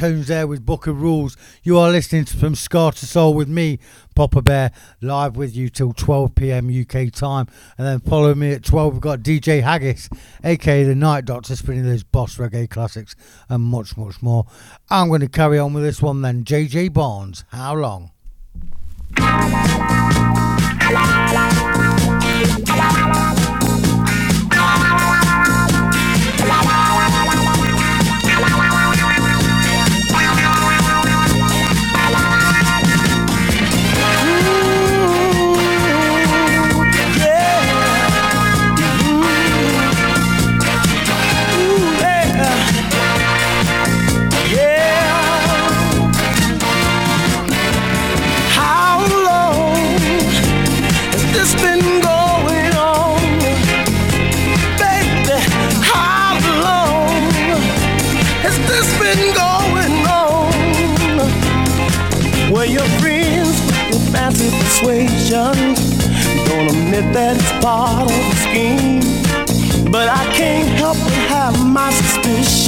Tones 0.00 0.28
there 0.28 0.46
with 0.46 0.64
Book 0.64 0.86
of 0.86 1.02
Rules. 1.02 1.36
You 1.62 1.76
are 1.76 1.90
listening 1.90 2.24
to 2.24 2.34
From 2.34 2.54
Ska 2.54 2.92
to 2.96 3.04
Soul 3.04 3.34
with 3.34 3.48
me, 3.48 3.78
Poppa 4.14 4.40
Bear, 4.40 4.72
live 5.02 5.36
with 5.36 5.54
you 5.54 5.68
till 5.68 5.92
12 5.92 6.34
pm 6.34 6.70
UK 6.70 7.12
time. 7.12 7.48
And 7.76 7.86
then 7.86 8.00
follow 8.00 8.34
me 8.34 8.52
at 8.52 8.64
12, 8.64 8.94
we've 8.94 9.02
got 9.02 9.18
DJ 9.18 9.62
Haggis, 9.62 10.08
aka 10.42 10.84
The 10.84 10.94
Night 10.94 11.26
Doctor, 11.26 11.54
spinning 11.54 11.84
those 11.84 12.02
boss 12.02 12.38
reggae 12.38 12.70
classics 12.70 13.14
and 13.50 13.62
much, 13.62 13.98
much 13.98 14.22
more. 14.22 14.46
I'm 14.88 15.08
going 15.08 15.20
to 15.20 15.28
carry 15.28 15.58
on 15.58 15.74
with 15.74 15.84
this 15.84 16.00
one 16.00 16.22
then. 16.22 16.44
JJ 16.44 16.94
Barnes, 16.94 17.44
How 17.50 17.74
Long? 17.74 18.12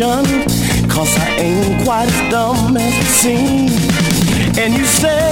Cause 0.02 1.16
I 1.16 1.28
ain't 1.38 1.84
quite 1.84 2.08
as 2.08 2.30
dumb 2.30 2.76
as 2.76 2.92
it 2.92 3.06
seems 3.06 4.58
And 4.58 4.74
you 4.74 4.84
say. 4.84 5.31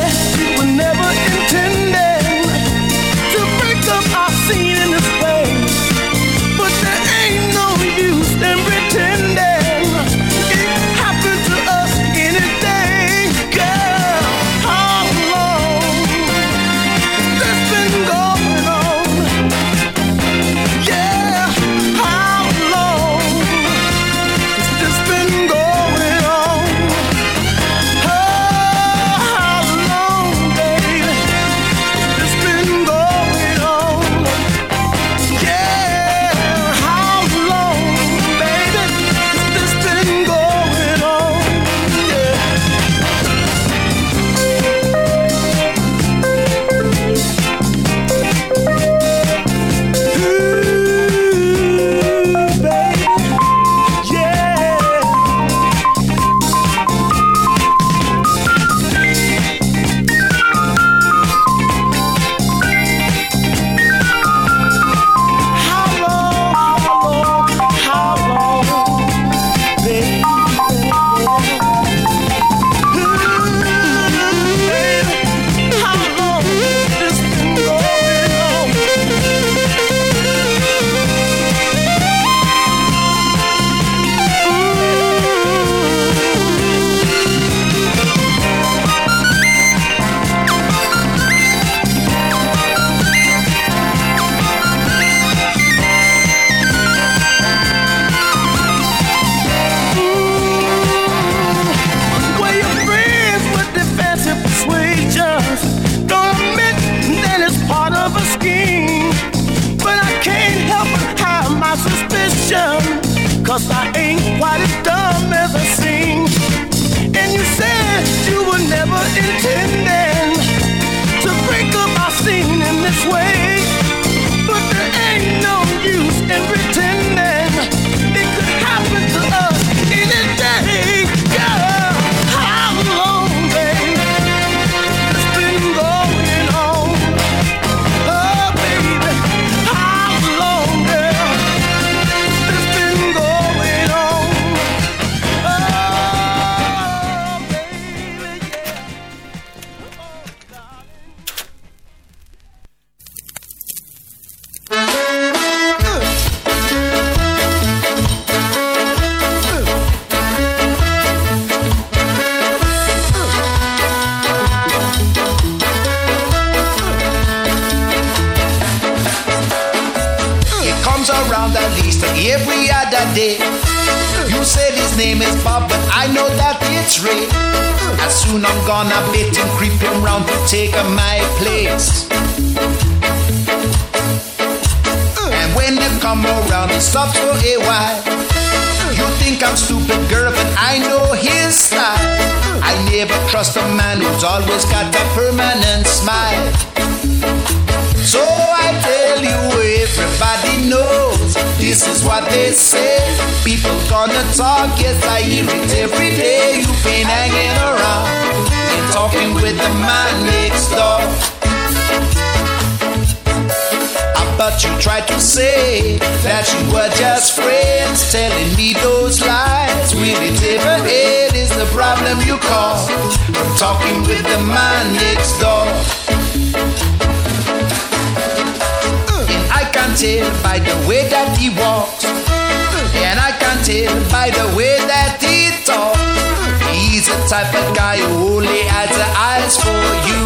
Of 237.50 237.74
guy 237.74 237.98
who 237.98 238.36
only 238.36 238.62
has 238.70 238.90
the 238.94 239.08
eyes 239.18 239.58
for 239.58 239.82
you. 240.06 240.20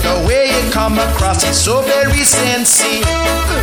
The 0.00 0.16
way 0.26 0.48
you 0.48 0.72
come 0.72 0.98
across 0.98 1.44
is 1.44 1.60
so 1.60 1.82
very 1.82 2.24
sincere. 2.24 3.04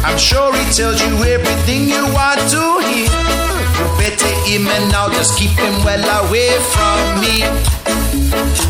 I'm 0.05 0.19
sure 0.19 0.53
he 0.53 0.65
tells 0.71 1.01
you 1.01 1.13
everything 1.25 1.89
you 1.89 2.05
want 2.13 2.37
to 2.53 2.63
hear. 2.85 3.09
You 3.09 3.85
better 3.97 4.33
him 4.45 4.67
and 4.67 4.91
now 4.91 5.09
just 5.09 5.37
keep 5.39 5.57
him 5.57 5.73
well 5.83 6.05
away 6.25 6.53
from 6.73 7.21
me. 7.21 7.41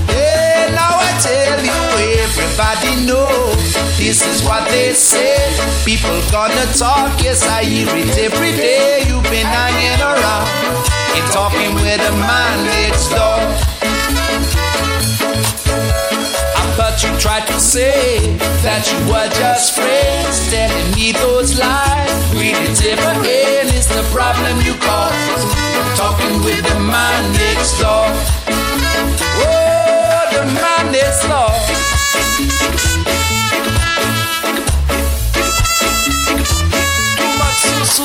Yeah, 0.07 0.71
now 0.71 0.95
I 0.95 1.11
tell 1.19 1.59
you, 1.59 1.79
everybody 2.23 3.03
know 3.03 3.27
this 3.99 4.23
is 4.23 4.47
what 4.47 4.63
they 4.71 4.93
say. 4.93 5.35
People 5.83 6.21
gonna 6.31 6.65
talk, 6.71 7.19
yes 7.21 7.45
I 7.45 7.65
hear 7.65 7.89
it 7.91 8.17
every 8.17 8.55
day. 8.55 9.03
You've 9.07 9.23
been 9.23 9.45
hanging 9.45 9.99
around 9.99 10.86
and 11.17 11.31
talking 11.31 11.73
with 11.73 12.01
a 12.01 12.13
next 12.63 13.09
door. 13.09 13.41
But 16.77 17.03
you 17.03 17.11
tried 17.17 17.47
to 17.47 17.59
say 17.59 18.37
that 18.61 18.85
you 18.89 18.99
were 19.09 19.29
just 19.41 19.75
friends, 19.75 20.35
telling 20.51 20.89
me 20.95 21.11
those 21.13 21.57
lies. 21.57 22.13
It 22.33 22.85
ever 22.85 23.13
end? 23.25 23.69
Is 23.73 23.87
the 23.87 24.03
problem 24.13 24.61
you 24.61 24.75
caused? 24.77 25.49
Talking 25.97 26.43
with 26.45 26.63
the 26.69 26.79
man 26.79 27.21
next 27.33 27.79
door. 27.81 28.07
Oh, 29.41 30.21
the 30.33 30.45
man 30.53 30.91
next 30.91 31.27
too. 37.95 38.03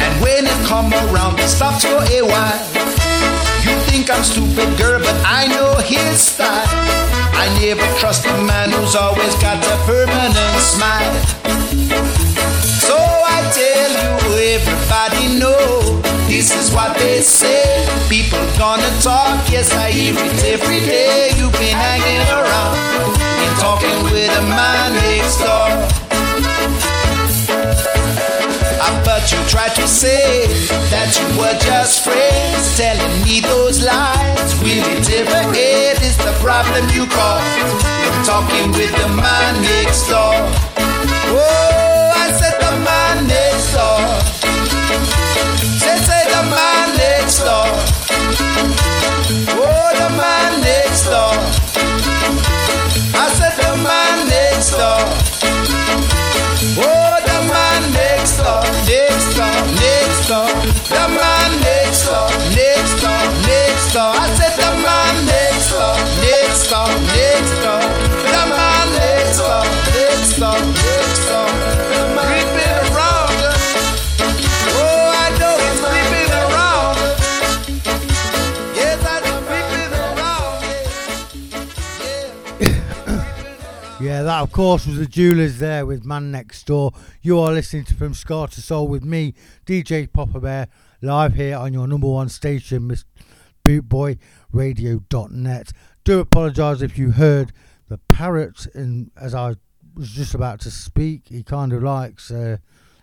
And 0.00 0.22
when 0.22 0.46
it 0.46 0.66
come 0.66 0.92
around, 0.92 1.38
it 1.38 1.48
stops 1.48 1.84
for 1.84 2.02
a 2.02 2.22
while. 2.22 2.68
You 2.72 2.77
think 3.98 4.10
I'm 4.10 4.22
stupid, 4.22 4.78
girl, 4.78 5.00
but 5.00 5.16
I 5.26 5.48
know 5.48 5.74
his 5.82 6.20
style. 6.20 6.70
I 7.34 7.50
never 7.58 7.82
trust 7.98 8.26
a 8.26 8.36
man 8.46 8.70
who's 8.70 8.94
always 8.94 9.34
got 9.42 9.58
a 9.58 9.76
permanent 9.90 10.58
smile. 10.62 11.14
So 12.86 12.94
I 12.94 13.38
tell 13.58 13.90
you, 14.02 14.12
everybody 14.54 15.40
know 15.42 16.00
this 16.28 16.54
is 16.54 16.72
what 16.72 16.96
they 16.96 17.22
say. 17.22 17.86
People 18.08 18.38
gonna 18.56 18.90
talk, 19.02 19.50
yes, 19.50 19.74
I 19.74 19.90
hear 19.90 20.14
it 20.14 20.44
every 20.44 20.80
day. 20.80 21.32
You've 21.36 21.58
been 21.58 21.74
hanging 21.74 22.22
around 22.38 22.78
and 23.18 23.54
talking 23.58 23.98
with 24.04 24.30
a 24.30 24.42
man 24.42 24.92
next 24.94 25.38
door. 25.42 25.98
I 28.80 29.02
bet 29.04 29.32
you 29.32 29.38
tried 29.50 29.74
to 29.74 29.86
say 29.88 30.46
that 30.90 31.10
you 31.18 31.26
were 31.38 31.58
just 31.58 32.04
friends, 32.04 32.76
telling 32.78 33.22
me 33.26 33.40
those 33.40 33.82
lies. 33.82 34.54
Will 34.62 34.86
it 34.94 35.06
ever 35.18 35.50
end? 35.50 35.98
Is 36.02 36.16
the 36.18 36.32
problem 36.38 36.86
you 36.94 37.06
caused? 37.10 37.74
From 38.06 38.18
talking 38.24 38.70
with 38.72 38.94
the 38.94 39.08
man 39.18 39.52
next 39.62 40.06
door. 40.06 40.38
Oh, 41.34 42.12
I 42.14 42.30
said 42.38 42.54
the 42.62 42.74
man 42.86 43.26
next 43.26 43.74
door. 43.74 44.02
Say, 45.82 45.98
say 45.98 46.22
the 46.30 46.42
man 46.46 46.86
next 46.96 47.42
door. 47.42 47.68
Oh, 49.58 49.90
the 49.98 50.10
man 50.14 50.60
next 50.62 51.04
door. 51.10 51.34
I 53.18 53.26
said 53.34 53.54
the 53.58 53.74
man 53.82 54.28
next 54.30 54.70
door. 54.78 56.17
That 84.22 84.42
of 84.42 84.52
course 84.52 84.86
was 84.86 84.98
the 84.98 85.06
Jewelers 85.06 85.58
there 85.58 85.86
with 85.86 86.04
Man 86.04 86.30
Next 86.30 86.66
Door. 86.66 86.92
You 87.22 87.38
are 87.38 87.52
listening 87.52 87.84
to 87.84 87.94
From 87.94 88.14
Ska 88.14 88.48
to 88.50 88.60
Soul 88.60 88.88
with 88.88 89.04
me, 89.04 89.34
DJ 89.64 90.12
Poppa 90.12 90.40
Bear, 90.40 90.68
live 91.00 91.34
here 91.34 91.56
on 91.56 91.72
your 91.72 91.86
number 91.86 92.08
one 92.08 92.28
station, 92.28 92.88
Miss 92.88 93.04
bootboyradio.net. 93.64 95.72
Do 96.04 96.20
apologise 96.20 96.82
if 96.82 96.98
you 96.98 97.12
heard 97.12 97.52
the 97.88 97.98
parrot 97.98 98.66
in 98.74 99.10
as 99.16 99.34
I 99.34 99.54
was 99.94 100.10
just 100.10 100.34
about 100.34 100.60
to 100.60 100.70
speak. 100.70 101.28
He 101.28 101.42
kind 101.42 101.72
of 101.72 101.82
likes 101.82 102.30
uh, 102.30 102.58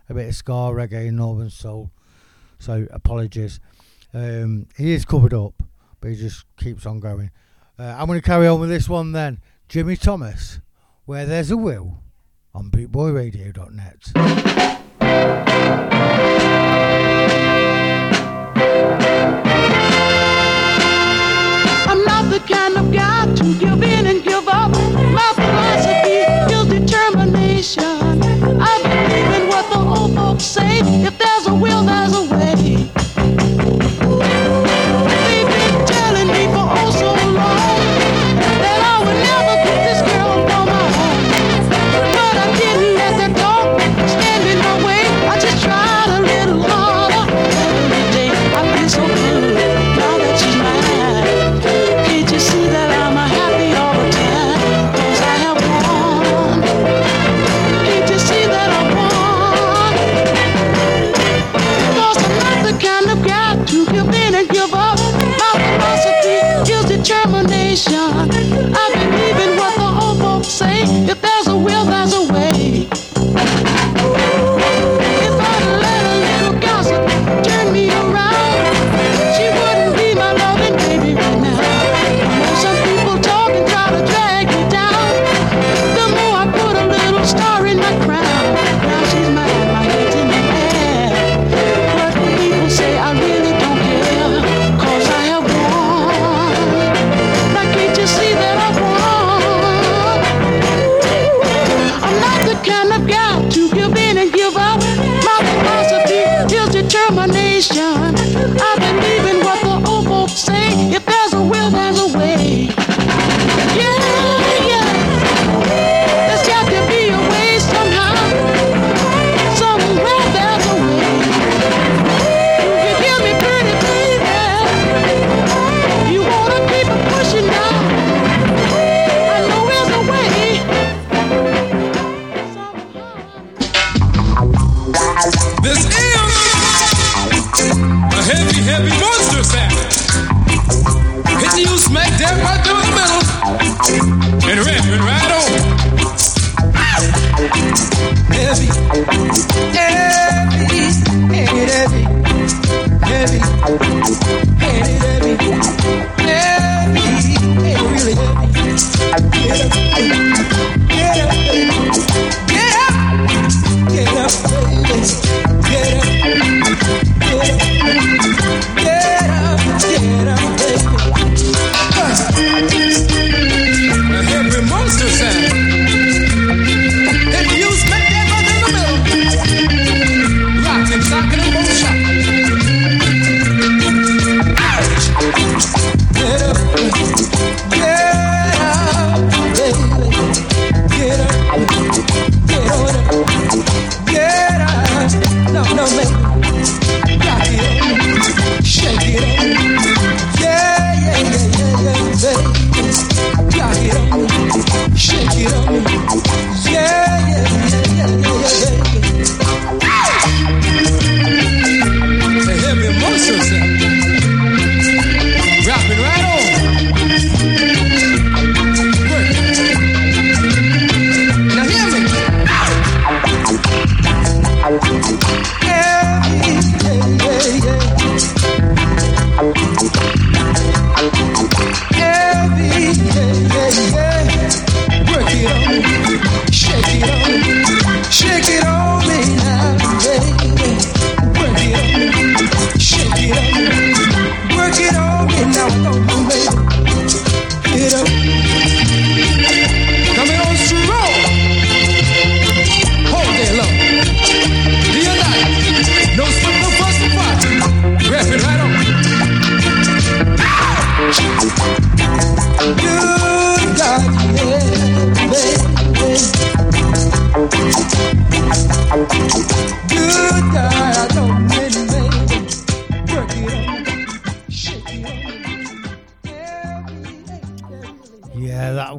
a 0.09 0.13
bit 0.13 0.27
of 0.27 0.35
ska 0.35 0.51
reggae 0.51 1.07
and 1.07 1.17
northern 1.17 1.49
soul, 1.49 1.91
so 2.59 2.87
apologies. 2.91 3.59
Um, 4.13 4.67
he 4.77 4.91
is 4.91 5.05
covered 5.05 5.33
up, 5.33 5.63
but 6.01 6.09
he 6.09 6.15
just 6.15 6.45
keeps 6.57 6.85
on 6.85 6.99
going. 6.99 7.31
Uh, 7.79 7.95
I'm 7.97 8.07
going 8.07 8.19
to 8.19 8.25
carry 8.25 8.47
on 8.47 8.59
with 8.59 8.69
this 8.69 8.89
one 8.89 9.13
then. 9.13 9.39
Jimmy 9.67 9.95
Thomas, 9.95 10.59
Where 11.05 11.27
There's 11.27 11.51
a 11.51 11.57
Will, 11.57 12.01
on 12.55 12.71
bootboyradio.net. 12.71 14.11
I'm 21.87 22.03
not 22.05 22.31
the 22.31 22.39
kind 22.39 22.77
of 22.77 22.91
guy 22.91 23.31
to 23.35 23.59
give 23.59 23.83
in 23.83 24.07
and 24.07 24.23
give 24.23 24.47
up. 24.47 24.71
My 24.71 25.31
philosophy 25.35 26.09
is 26.09 26.65
determination. 26.79 27.83
I 28.59 28.81
believe 28.81 29.41
in 29.41 29.47
what 29.47 29.69
the 29.71 29.77
old 29.77 30.15
folks 30.15 30.43
say. 30.43 30.79
If 31.05 31.15
there's 31.19 31.45
a 31.45 31.53
will, 31.53 31.83
there's 31.83 32.15
a 32.15 32.23
way. 32.23 32.34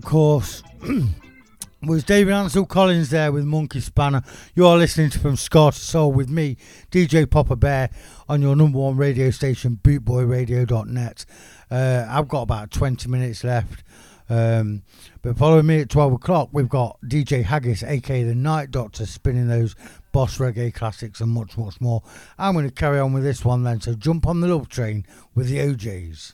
Course, 0.07 0.63
was 1.83 2.05
Dave 2.05 2.29
and 2.29 2.37
Ansel 2.37 2.65
Collins 2.65 3.11
there 3.11 3.33
with 3.33 3.45
Monkey 3.45 3.81
Spanner. 3.81 4.23
You 4.55 4.65
are 4.69 4.77
listening 4.77 5.11
to 5.11 5.19
From 5.19 5.35
Ska 5.35 5.73
to 5.73 5.81
Soul 5.81 6.13
with 6.13 6.31
me, 6.31 6.59
DJ 6.93 7.29
Poppa 7.29 7.57
Bear, 7.57 7.91
on 8.29 8.41
your 8.41 8.55
number 8.55 8.79
one 8.79 8.97
radio 8.97 9.31
station, 9.31 9.81
bootboyradio.net. 9.83 11.27
Uh, 11.69 12.07
I've 12.09 12.29
got 12.29 12.43
about 12.43 12.71
20 12.71 13.09
minutes 13.09 13.43
left. 13.43 13.83
Um, 14.29 14.85
but 15.23 15.37
following 15.37 15.67
me 15.67 15.81
at 15.81 15.91
12 15.91 16.13
o'clock, 16.13 16.51
we've 16.53 16.69
got 16.69 17.01
DJ 17.05 17.43
Haggis, 17.43 17.83
aka 17.83 18.23
the 18.23 18.37
Night 18.37 18.71
Doctor, 18.71 19.07
spinning 19.07 19.49
those 19.49 19.75
boss 20.17 20.39
reggae 20.39 20.73
classics 20.73 21.21
and 21.21 21.31
much, 21.31 21.59
much 21.59 21.79
more. 21.79 22.03
I'm 22.39 22.55
going 22.55 22.67
to 22.67 22.75
carry 22.75 22.99
on 22.99 23.13
with 23.13 23.23
this 23.23 23.45
one 23.45 23.65
then, 23.65 23.83
so 23.83 23.93
jump 23.93 24.27
on 24.27 24.41
the 24.41 24.49
love 24.49 24.71
train 24.71 25.05
with 25.35 25.49
the 25.49 25.61
O'Jays. 25.61 26.33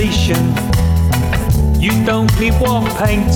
Foundation. 0.00 0.54
You 1.78 1.90
don't 2.06 2.30
need 2.40 2.54
war 2.60 2.82
paint. 2.96 3.34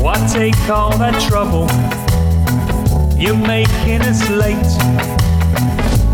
Why 0.00 0.14
take 0.30 0.68
all 0.68 0.96
that 0.98 1.16
trouble? 1.28 1.66
You're 3.18 3.34
making 3.34 4.02
us 4.02 4.28
late. 4.28 4.72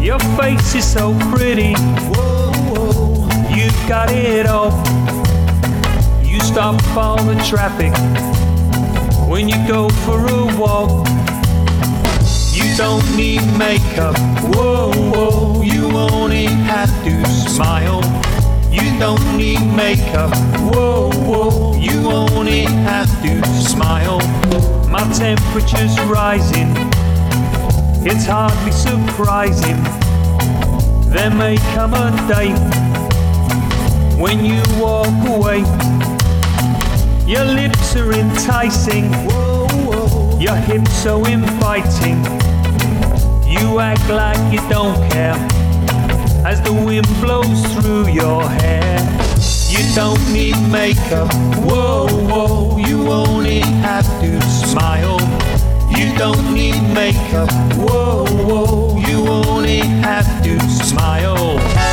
Your 0.01 0.21
face 0.37 0.75
is 0.75 0.91
so 0.91 1.19
pretty. 1.33 1.75
Whoa, 1.75 2.53
whoa. 2.71 3.29
You've 3.55 3.89
got 3.89 4.11
it 4.13 4.47
all. 4.47 4.71
You 6.25 6.41
stop 6.41 6.81
all 6.97 7.23
the 7.23 7.35
traffic 7.43 7.93
when 9.29 9.49
you 9.49 9.57
go 9.67 9.89
for 10.05 10.19
a 10.27 10.45
walk. 10.57 11.09
You 12.53 12.77
don't 12.77 13.17
need 13.17 13.43
makeup. 13.59 14.17
Whoa, 14.55 14.93
whoa, 14.93 15.63
you 15.63 15.91
only 15.91 16.47
have 16.47 16.91
to 17.05 17.27
smile. 17.49 18.03
You 18.73 18.99
don't 18.99 19.37
need 19.37 19.61
makeup. 19.77 20.33
Whoa, 20.73 21.11
whoa, 21.13 21.77
you 21.77 22.11
only 22.11 22.63
have 22.63 23.11
to 23.23 23.45
smile. 23.47 24.21
My 24.89 25.05
temperature's 25.13 26.01
rising. 26.09 26.73
It's 28.05 28.25
hardly 28.25 28.73
surprising. 28.73 29.77
There 31.13 31.31
may 31.31 31.57
come 31.75 31.93
a 31.93 32.11
day 32.27 32.53
when 34.19 34.43
you 34.43 34.63
walk 34.81 35.13
away. 35.29 35.61
Your 37.27 37.45
lips 37.45 37.95
are 37.97 38.13
enticing. 38.15 39.13
Whoa, 39.29 39.69
whoa. 39.85 40.39
Your 40.41 40.57
hips 40.57 40.93
so 41.03 41.23
inviting. 41.27 42.25
You 43.47 43.81
act 43.81 44.09
like 44.09 44.41
you 44.51 44.67
don't 44.71 44.97
care 45.11 45.62
as 46.53 46.61
the 46.61 46.73
wind 46.73 47.07
blows 47.23 47.61
through 47.75 48.09
your 48.09 48.43
hair. 48.47 48.99
You 49.71 49.83
don't 49.95 50.23
need 50.33 50.57
makeup. 50.71 51.33
Whoa, 51.65 52.07
whoa. 52.31 52.77
You 52.77 53.09
only 53.09 53.61
have 53.89 54.07
to 54.21 54.39
smile. 54.43 55.19
You 55.97 56.15
don't 56.19 56.53
need 56.53 56.81
makeup. 56.93 57.51
Whoa, 57.85 58.27
whoa. 58.49 58.99
You 59.09 59.27
only 59.29 59.79
have 59.79 60.29
to 60.45 60.61
smile. 60.69 61.92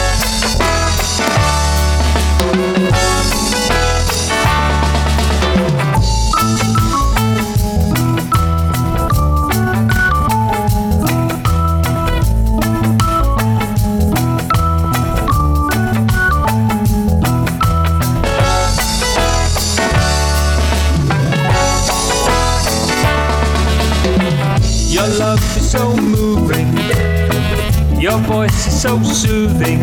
Is 28.49 28.81
so 28.81 29.01
soothing. 29.03 29.79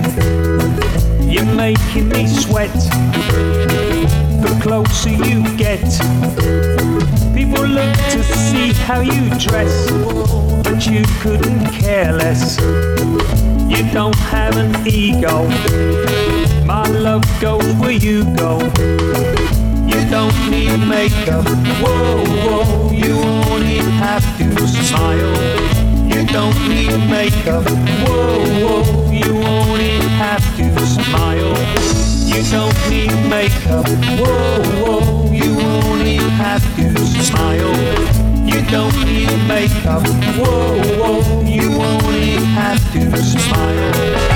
You're 1.22 1.44
making 1.54 2.08
me 2.08 2.26
sweat. 2.26 2.72
The 4.42 4.58
closer 4.62 5.10
you 5.10 5.42
get, 5.56 5.80
people 7.34 7.64
look 7.66 7.96
to 8.10 8.22
see 8.22 8.72
how 8.72 9.00
you 9.00 9.30
dress, 9.38 9.90
but 10.62 10.86
you 10.86 11.04
couldn't 11.20 11.64
care 11.72 12.12
less. 12.12 12.58
You 13.70 13.82
don't 13.92 14.16
have 14.34 14.56
an 14.56 14.86
ego. 14.86 15.48
My 16.64 16.86
love 16.88 17.24
goes 17.40 17.72
where 17.74 17.92
you 17.92 18.24
go. 18.36 18.58
You 19.86 20.00
don't 20.10 20.36
need 20.50 20.76
makeup. 20.86 21.46
Whoa, 21.80 22.24
whoa, 22.44 22.90
you 22.90 23.14
only 23.50 23.78
have 23.78 24.24
to 24.38 24.66
smile. 24.68 25.75
You 26.06 26.24
don't 26.26 26.56
need 26.68 26.96
makeup. 27.10 27.64
Whoa, 28.04 28.38
whoa, 28.62 29.10
you 29.10 29.32
only 29.44 29.98
have 30.22 30.44
to 30.56 30.86
smile. 30.86 31.54
You 32.24 32.42
don't 32.50 32.78
need 32.88 33.12
makeup. 33.28 33.86
Whoa, 34.20 34.62
whoa, 34.82 35.32
you 35.32 35.58
only 35.60 36.16
have 36.16 36.64
to 36.76 36.96
smile. 37.22 37.74
You 38.46 38.62
don't 38.70 38.96
need 39.04 39.30
makeup. 39.48 40.06
Whoa, 40.38 40.78
whoa, 41.00 41.42
you 41.42 41.74
only 41.74 42.36
have 42.54 42.80
to 42.92 43.16
smile. 43.16 44.35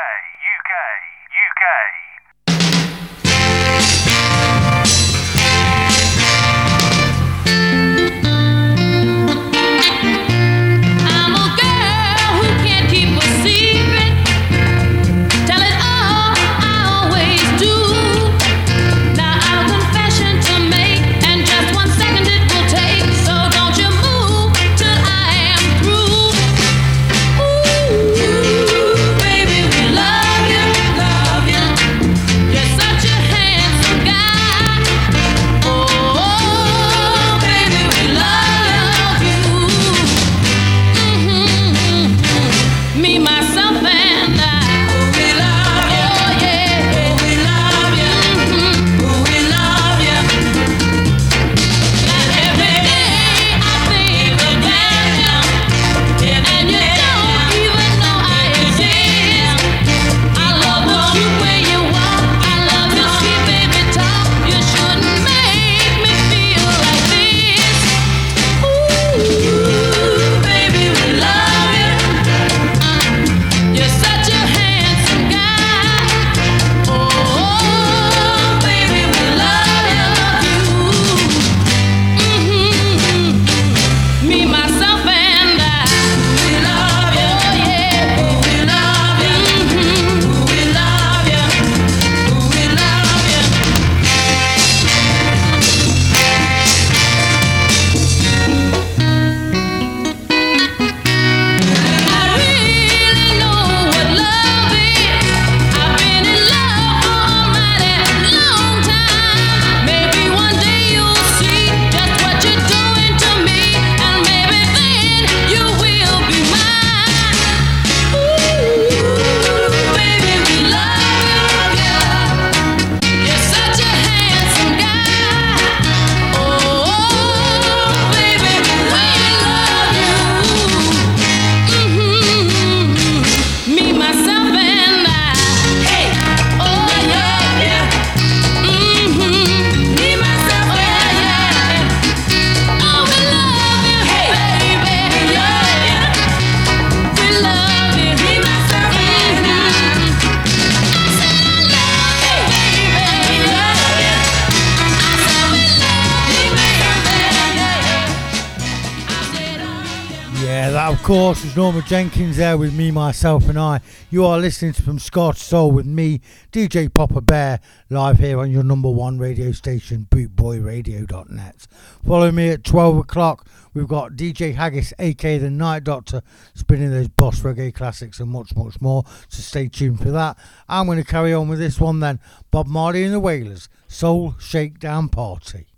Norma 161.62 161.82
Jenkins 161.82 162.39
there 162.39 162.59
with 162.59 162.74
me, 162.74 162.90
myself, 162.90 163.48
and 163.48 163.56
I. 163.56 163.80
You 164.10 164.26
are 164.26 164.36
listening 164.36 164.72
to 164.72 164.82
From 164.82 164.98
Ska 164.98 165.34
to 165.34 165.39
Soul 165.39 165.70
with 165.70 165.86
me, 165.86 166.20
DJ 166.51 166.93
Poppa 166.93 167.20
Bear, 167.20 167.60
live 167.89 168.18
here 168.18 168.40
on 168.40 168.51
your 168.51 168.64
number 168.64 168.90
one 168.90 169.16
radio 169.16 169.52
station, 169.52 170.09
bootboyradio.net. 170.10 171.68
Follow 172.05 172.32
me 172.32 172.48
at 172.48 172.64
12 172.64 172.97
o'clock. 172.97 173.47
We've 173.74 173.86
got 173.86 174.14
DJ 174.14 174.56
Haggis, 174.56 174.93
aka 174.98 175.39
the 175.39 175.51
Night 175.51 175.84
Doctor, 175.84 176.22
spinning 176.52 176.90
those 176.90 177.06
boss 177.06 177.43
reggae 177.43 177.72
classics 177.72 178.18
and 178.18 178.28
much, 178.28 178.56
much 178.56 178.80
more. 178.80 179.05
So 179.28 179.40
stay 179.40 179.68
tuned 179.68 180.01
for 180.01 180.10
that. 180.10 180.36
I'm 180.68 180.86
going 180.86 180.98
to 180.98 181.05
carry 181.05 181.32
on 181.32 181.47
with 181.47 181.60
this 181.60 181.78
one 181.78 182.01
then 182.01 182.18
Bob 182.51 182.66
Marley 182.66 183.05
and 183.05 183.14
the 183.14 183.20
Wailers, 183.20 183.68
Soul 183.86 184.34
Shakedown 184.40 185.09
Party. 185.10 185.68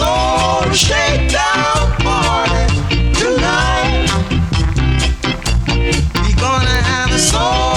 soul 0.00 0.72
shakedown 0.72 1.92
party 2.04 2.64
tonight. 3.20 4.08
We 6.22 6.32
gonna 6.44 6.78
have 6.90 7.10
a 7.12 7.18
soul. 7.18 7.70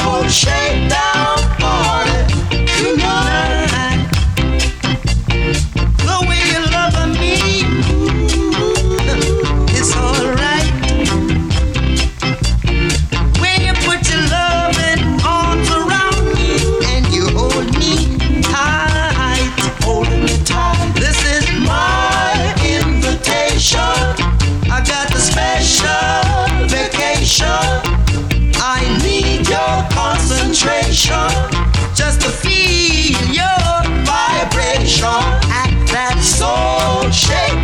sensation 30.94 31.95
just 31.95 32.22
to 32.22 32.30
feel 32.30 33.18
your 33.34 33.84
vibration 34.06 35.06
at 35.49 35.74
that 35.91 36.20
soul 36.22 37.10
shake. 37.10 37.62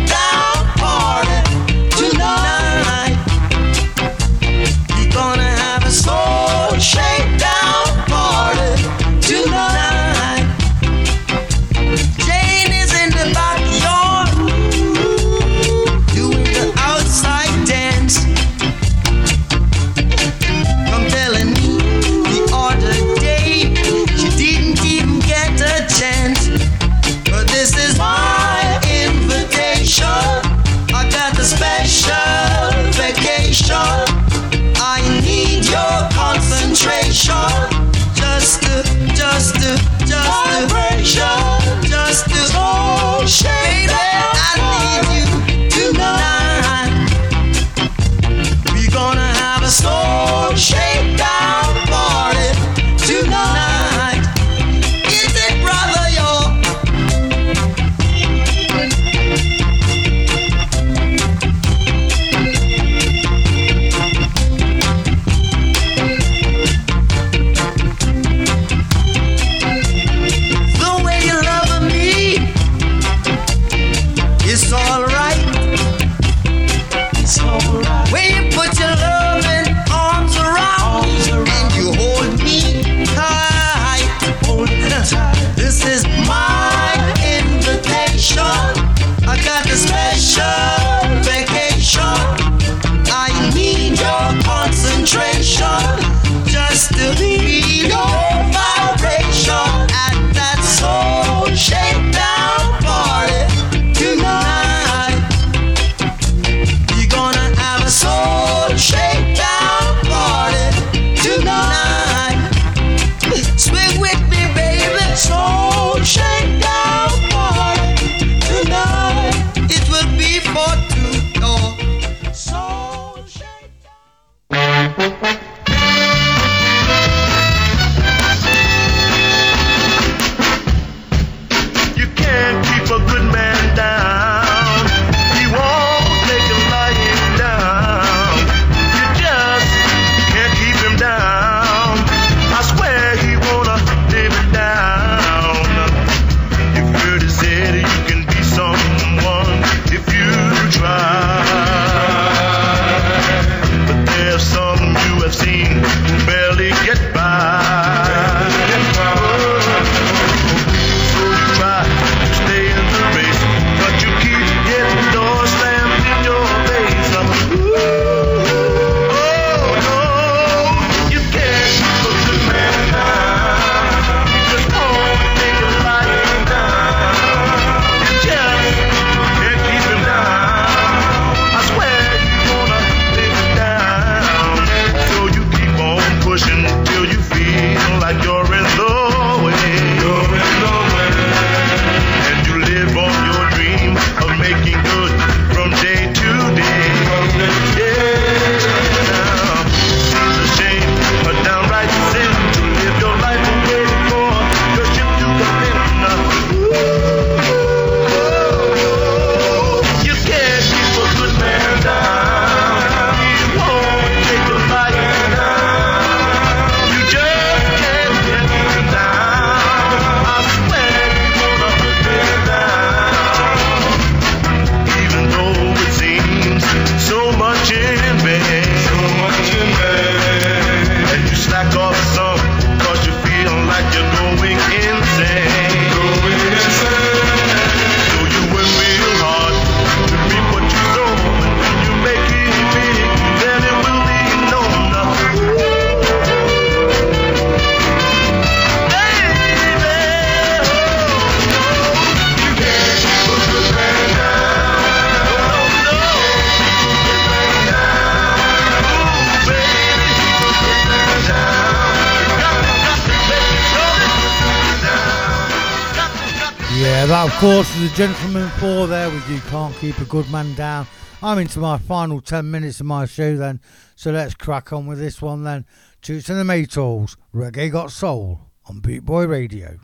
course, 267.40 267.74
the 267.80 267.88
gentleman 267.94 268.50
four 268.58 268.86
there 268.86 269.08
with 269.08 269.26
You 269.30 269.40
Can't 269.48 269.74
Keep 269.76 269.96
a 270.00 270.04
Good 270.04 270.30
Man 270.30 270.54
Down. 270.56 270.86
I'm 271.22 271.38
into 271.38 271.58
my 271.58 271.78
final 271.78 272.20
10 272.20 272.50
minutes 272.50 272.80
of 272.80 272.86
my 272.86 273.06
show 273.06 273.34
then, 273.34 273.62
so 273.96 274.10
let's 274.10 274.34
crack 274.34 274.74
on 274.74 274.86
with 274.86 274.98
this 274.98 275.22
one 275.22 275.42
then. 275.42 275.64
Toots 276.02 276.28
and 276.28 276.38
the 276.38 276.44
Maytals, 276.44 277.16
Reggae 277.34 277.72
Got 277.72 277.92
Soul 277.92 278.40
on 278.66 278.80
Boot 278.80 279.06
Boy 279.06 279.26
Radio. 279.26 279.78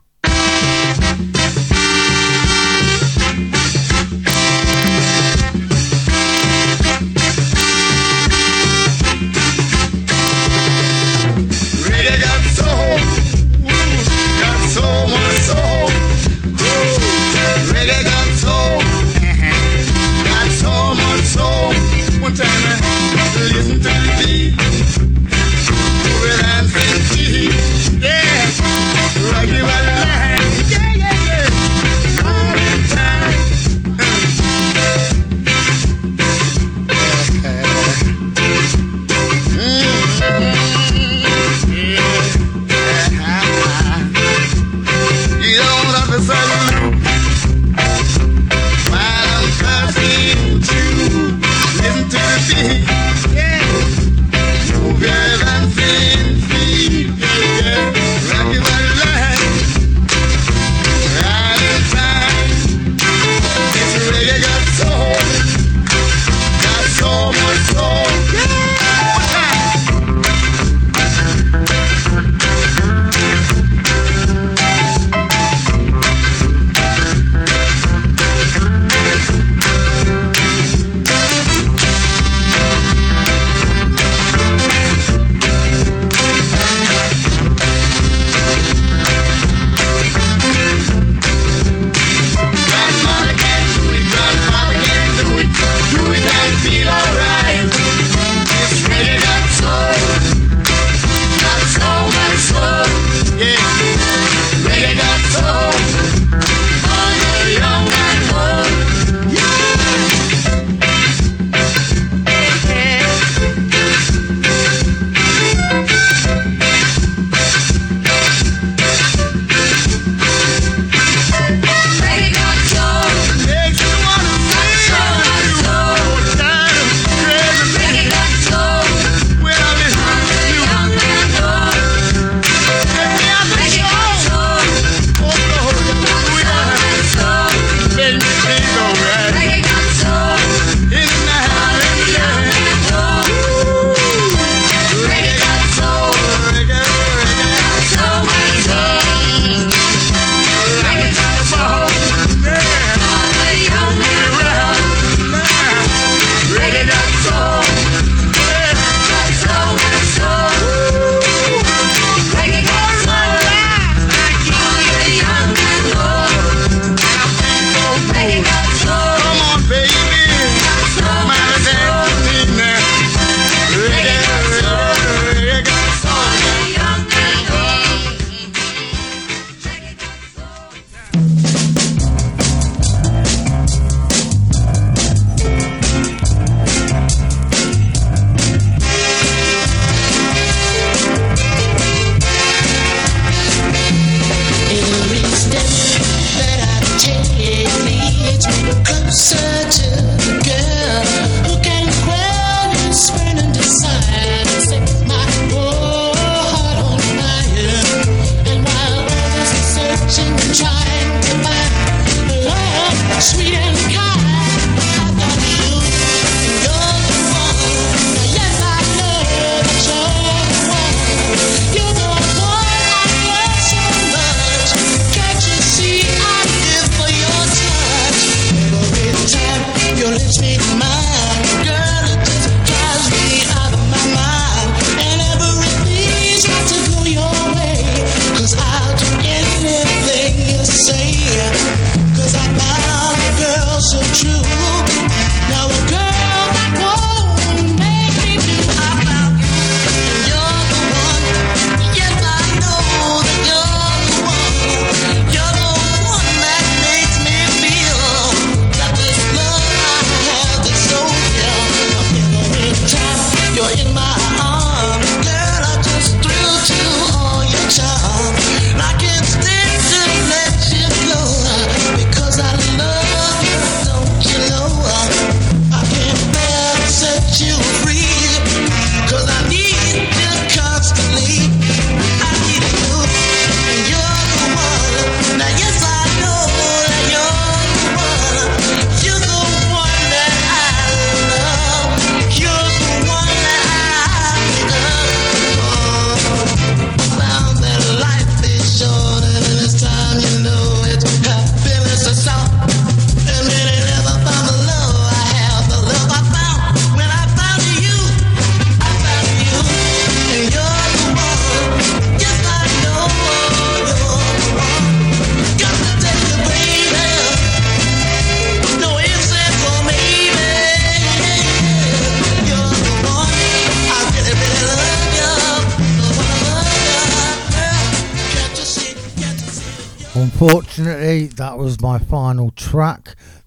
Presentar 23.67 24.06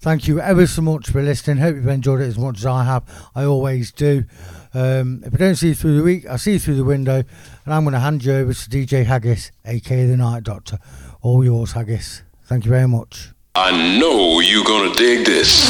Thank 0.00 0.26
you 0.26 0.40
ever 0.40 0.66
so 0.66 0.80
much 0.80 1.10
for 1.10 1.20
listening. 1.20 1.58
Hope 1.58 1.76
you've 1.76 1.86
enjoyed 1.86 2.22
it 2.22 2.26
as 2.26 2.38
much 2.38 2.56
as 2.60 2.66
I 2.66 2.84
have. 2.84 3.04
I 3.34 3.44
always 3.44 3.92
do. 3.92 4.24
Um, 4.72 5.22
if 5.26 5.34
I 5.34 5.36
don't 5.36 5.56
see 5.56 5.68
you 5.68 5.74
through 5.74 5.98
the 5.98 6.02
week, 6.02 6.24
I'll 6.26 6.38
see 6.38 6.52
you 6.52 6.58
through 6.58 6.76
the 6.76 6.84
window, 6.84 7.22
and 7.64 7.74
I'm 7.74 7.84
going 7.84 7.92
to 7.92 8.00
hand 8.00 8.24
you 8.24 8.32
over 8.32 8.54
to 8.54 8.70
DJ 8.70 9.04
Haggis, 9.04 9.52
aka 9.66 10.06
the 10.06 10.16
Night 10.16 10.44
Doctor. 10.44 10.78
All 11.20 11.44
yours, 11.44 11.72
Haggis. 11.72 12.22
Thank 12.44 12.64
you 12.64 12.70
very 12.70 12.88
much. 12.88 13.28
I 13.54 13.98
know 13.98 14.40
you're 14.40 14.64
gonna 14.64 14.94
dig 14.94 15.26
this. 15.26 15.68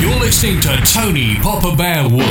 You're 0.00 0.20
listening 0.20 0.60
to 0.60 0.76
Tony 0.86 1.34
Poppa 1.36 1.74
Bear 1.74 2.08
Wood. 2.08 2.24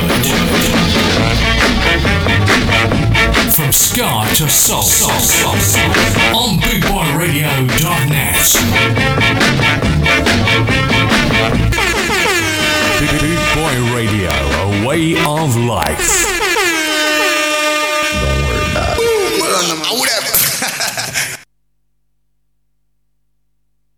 From 3.53 3.71
Ska 3.71 4.25
to 4.35 4.49
Soul. 4.49 4.81
soul, 4.81 5.11
soul, 5.19 5.55
soul. 5.57 5.83
On 6.33 6.57
BootboyRadio.net. 6.57 8.53
Boot 13.19 13.41
Boy 13.53 13.75
Radio, 13.95 14.31
a 14.31 14.87
way 14.87 15.13
of 15.13 15.55
life. 15.55 16.33
I 19.85 19.95
would 19.99 20.09
have. 20.09 20.52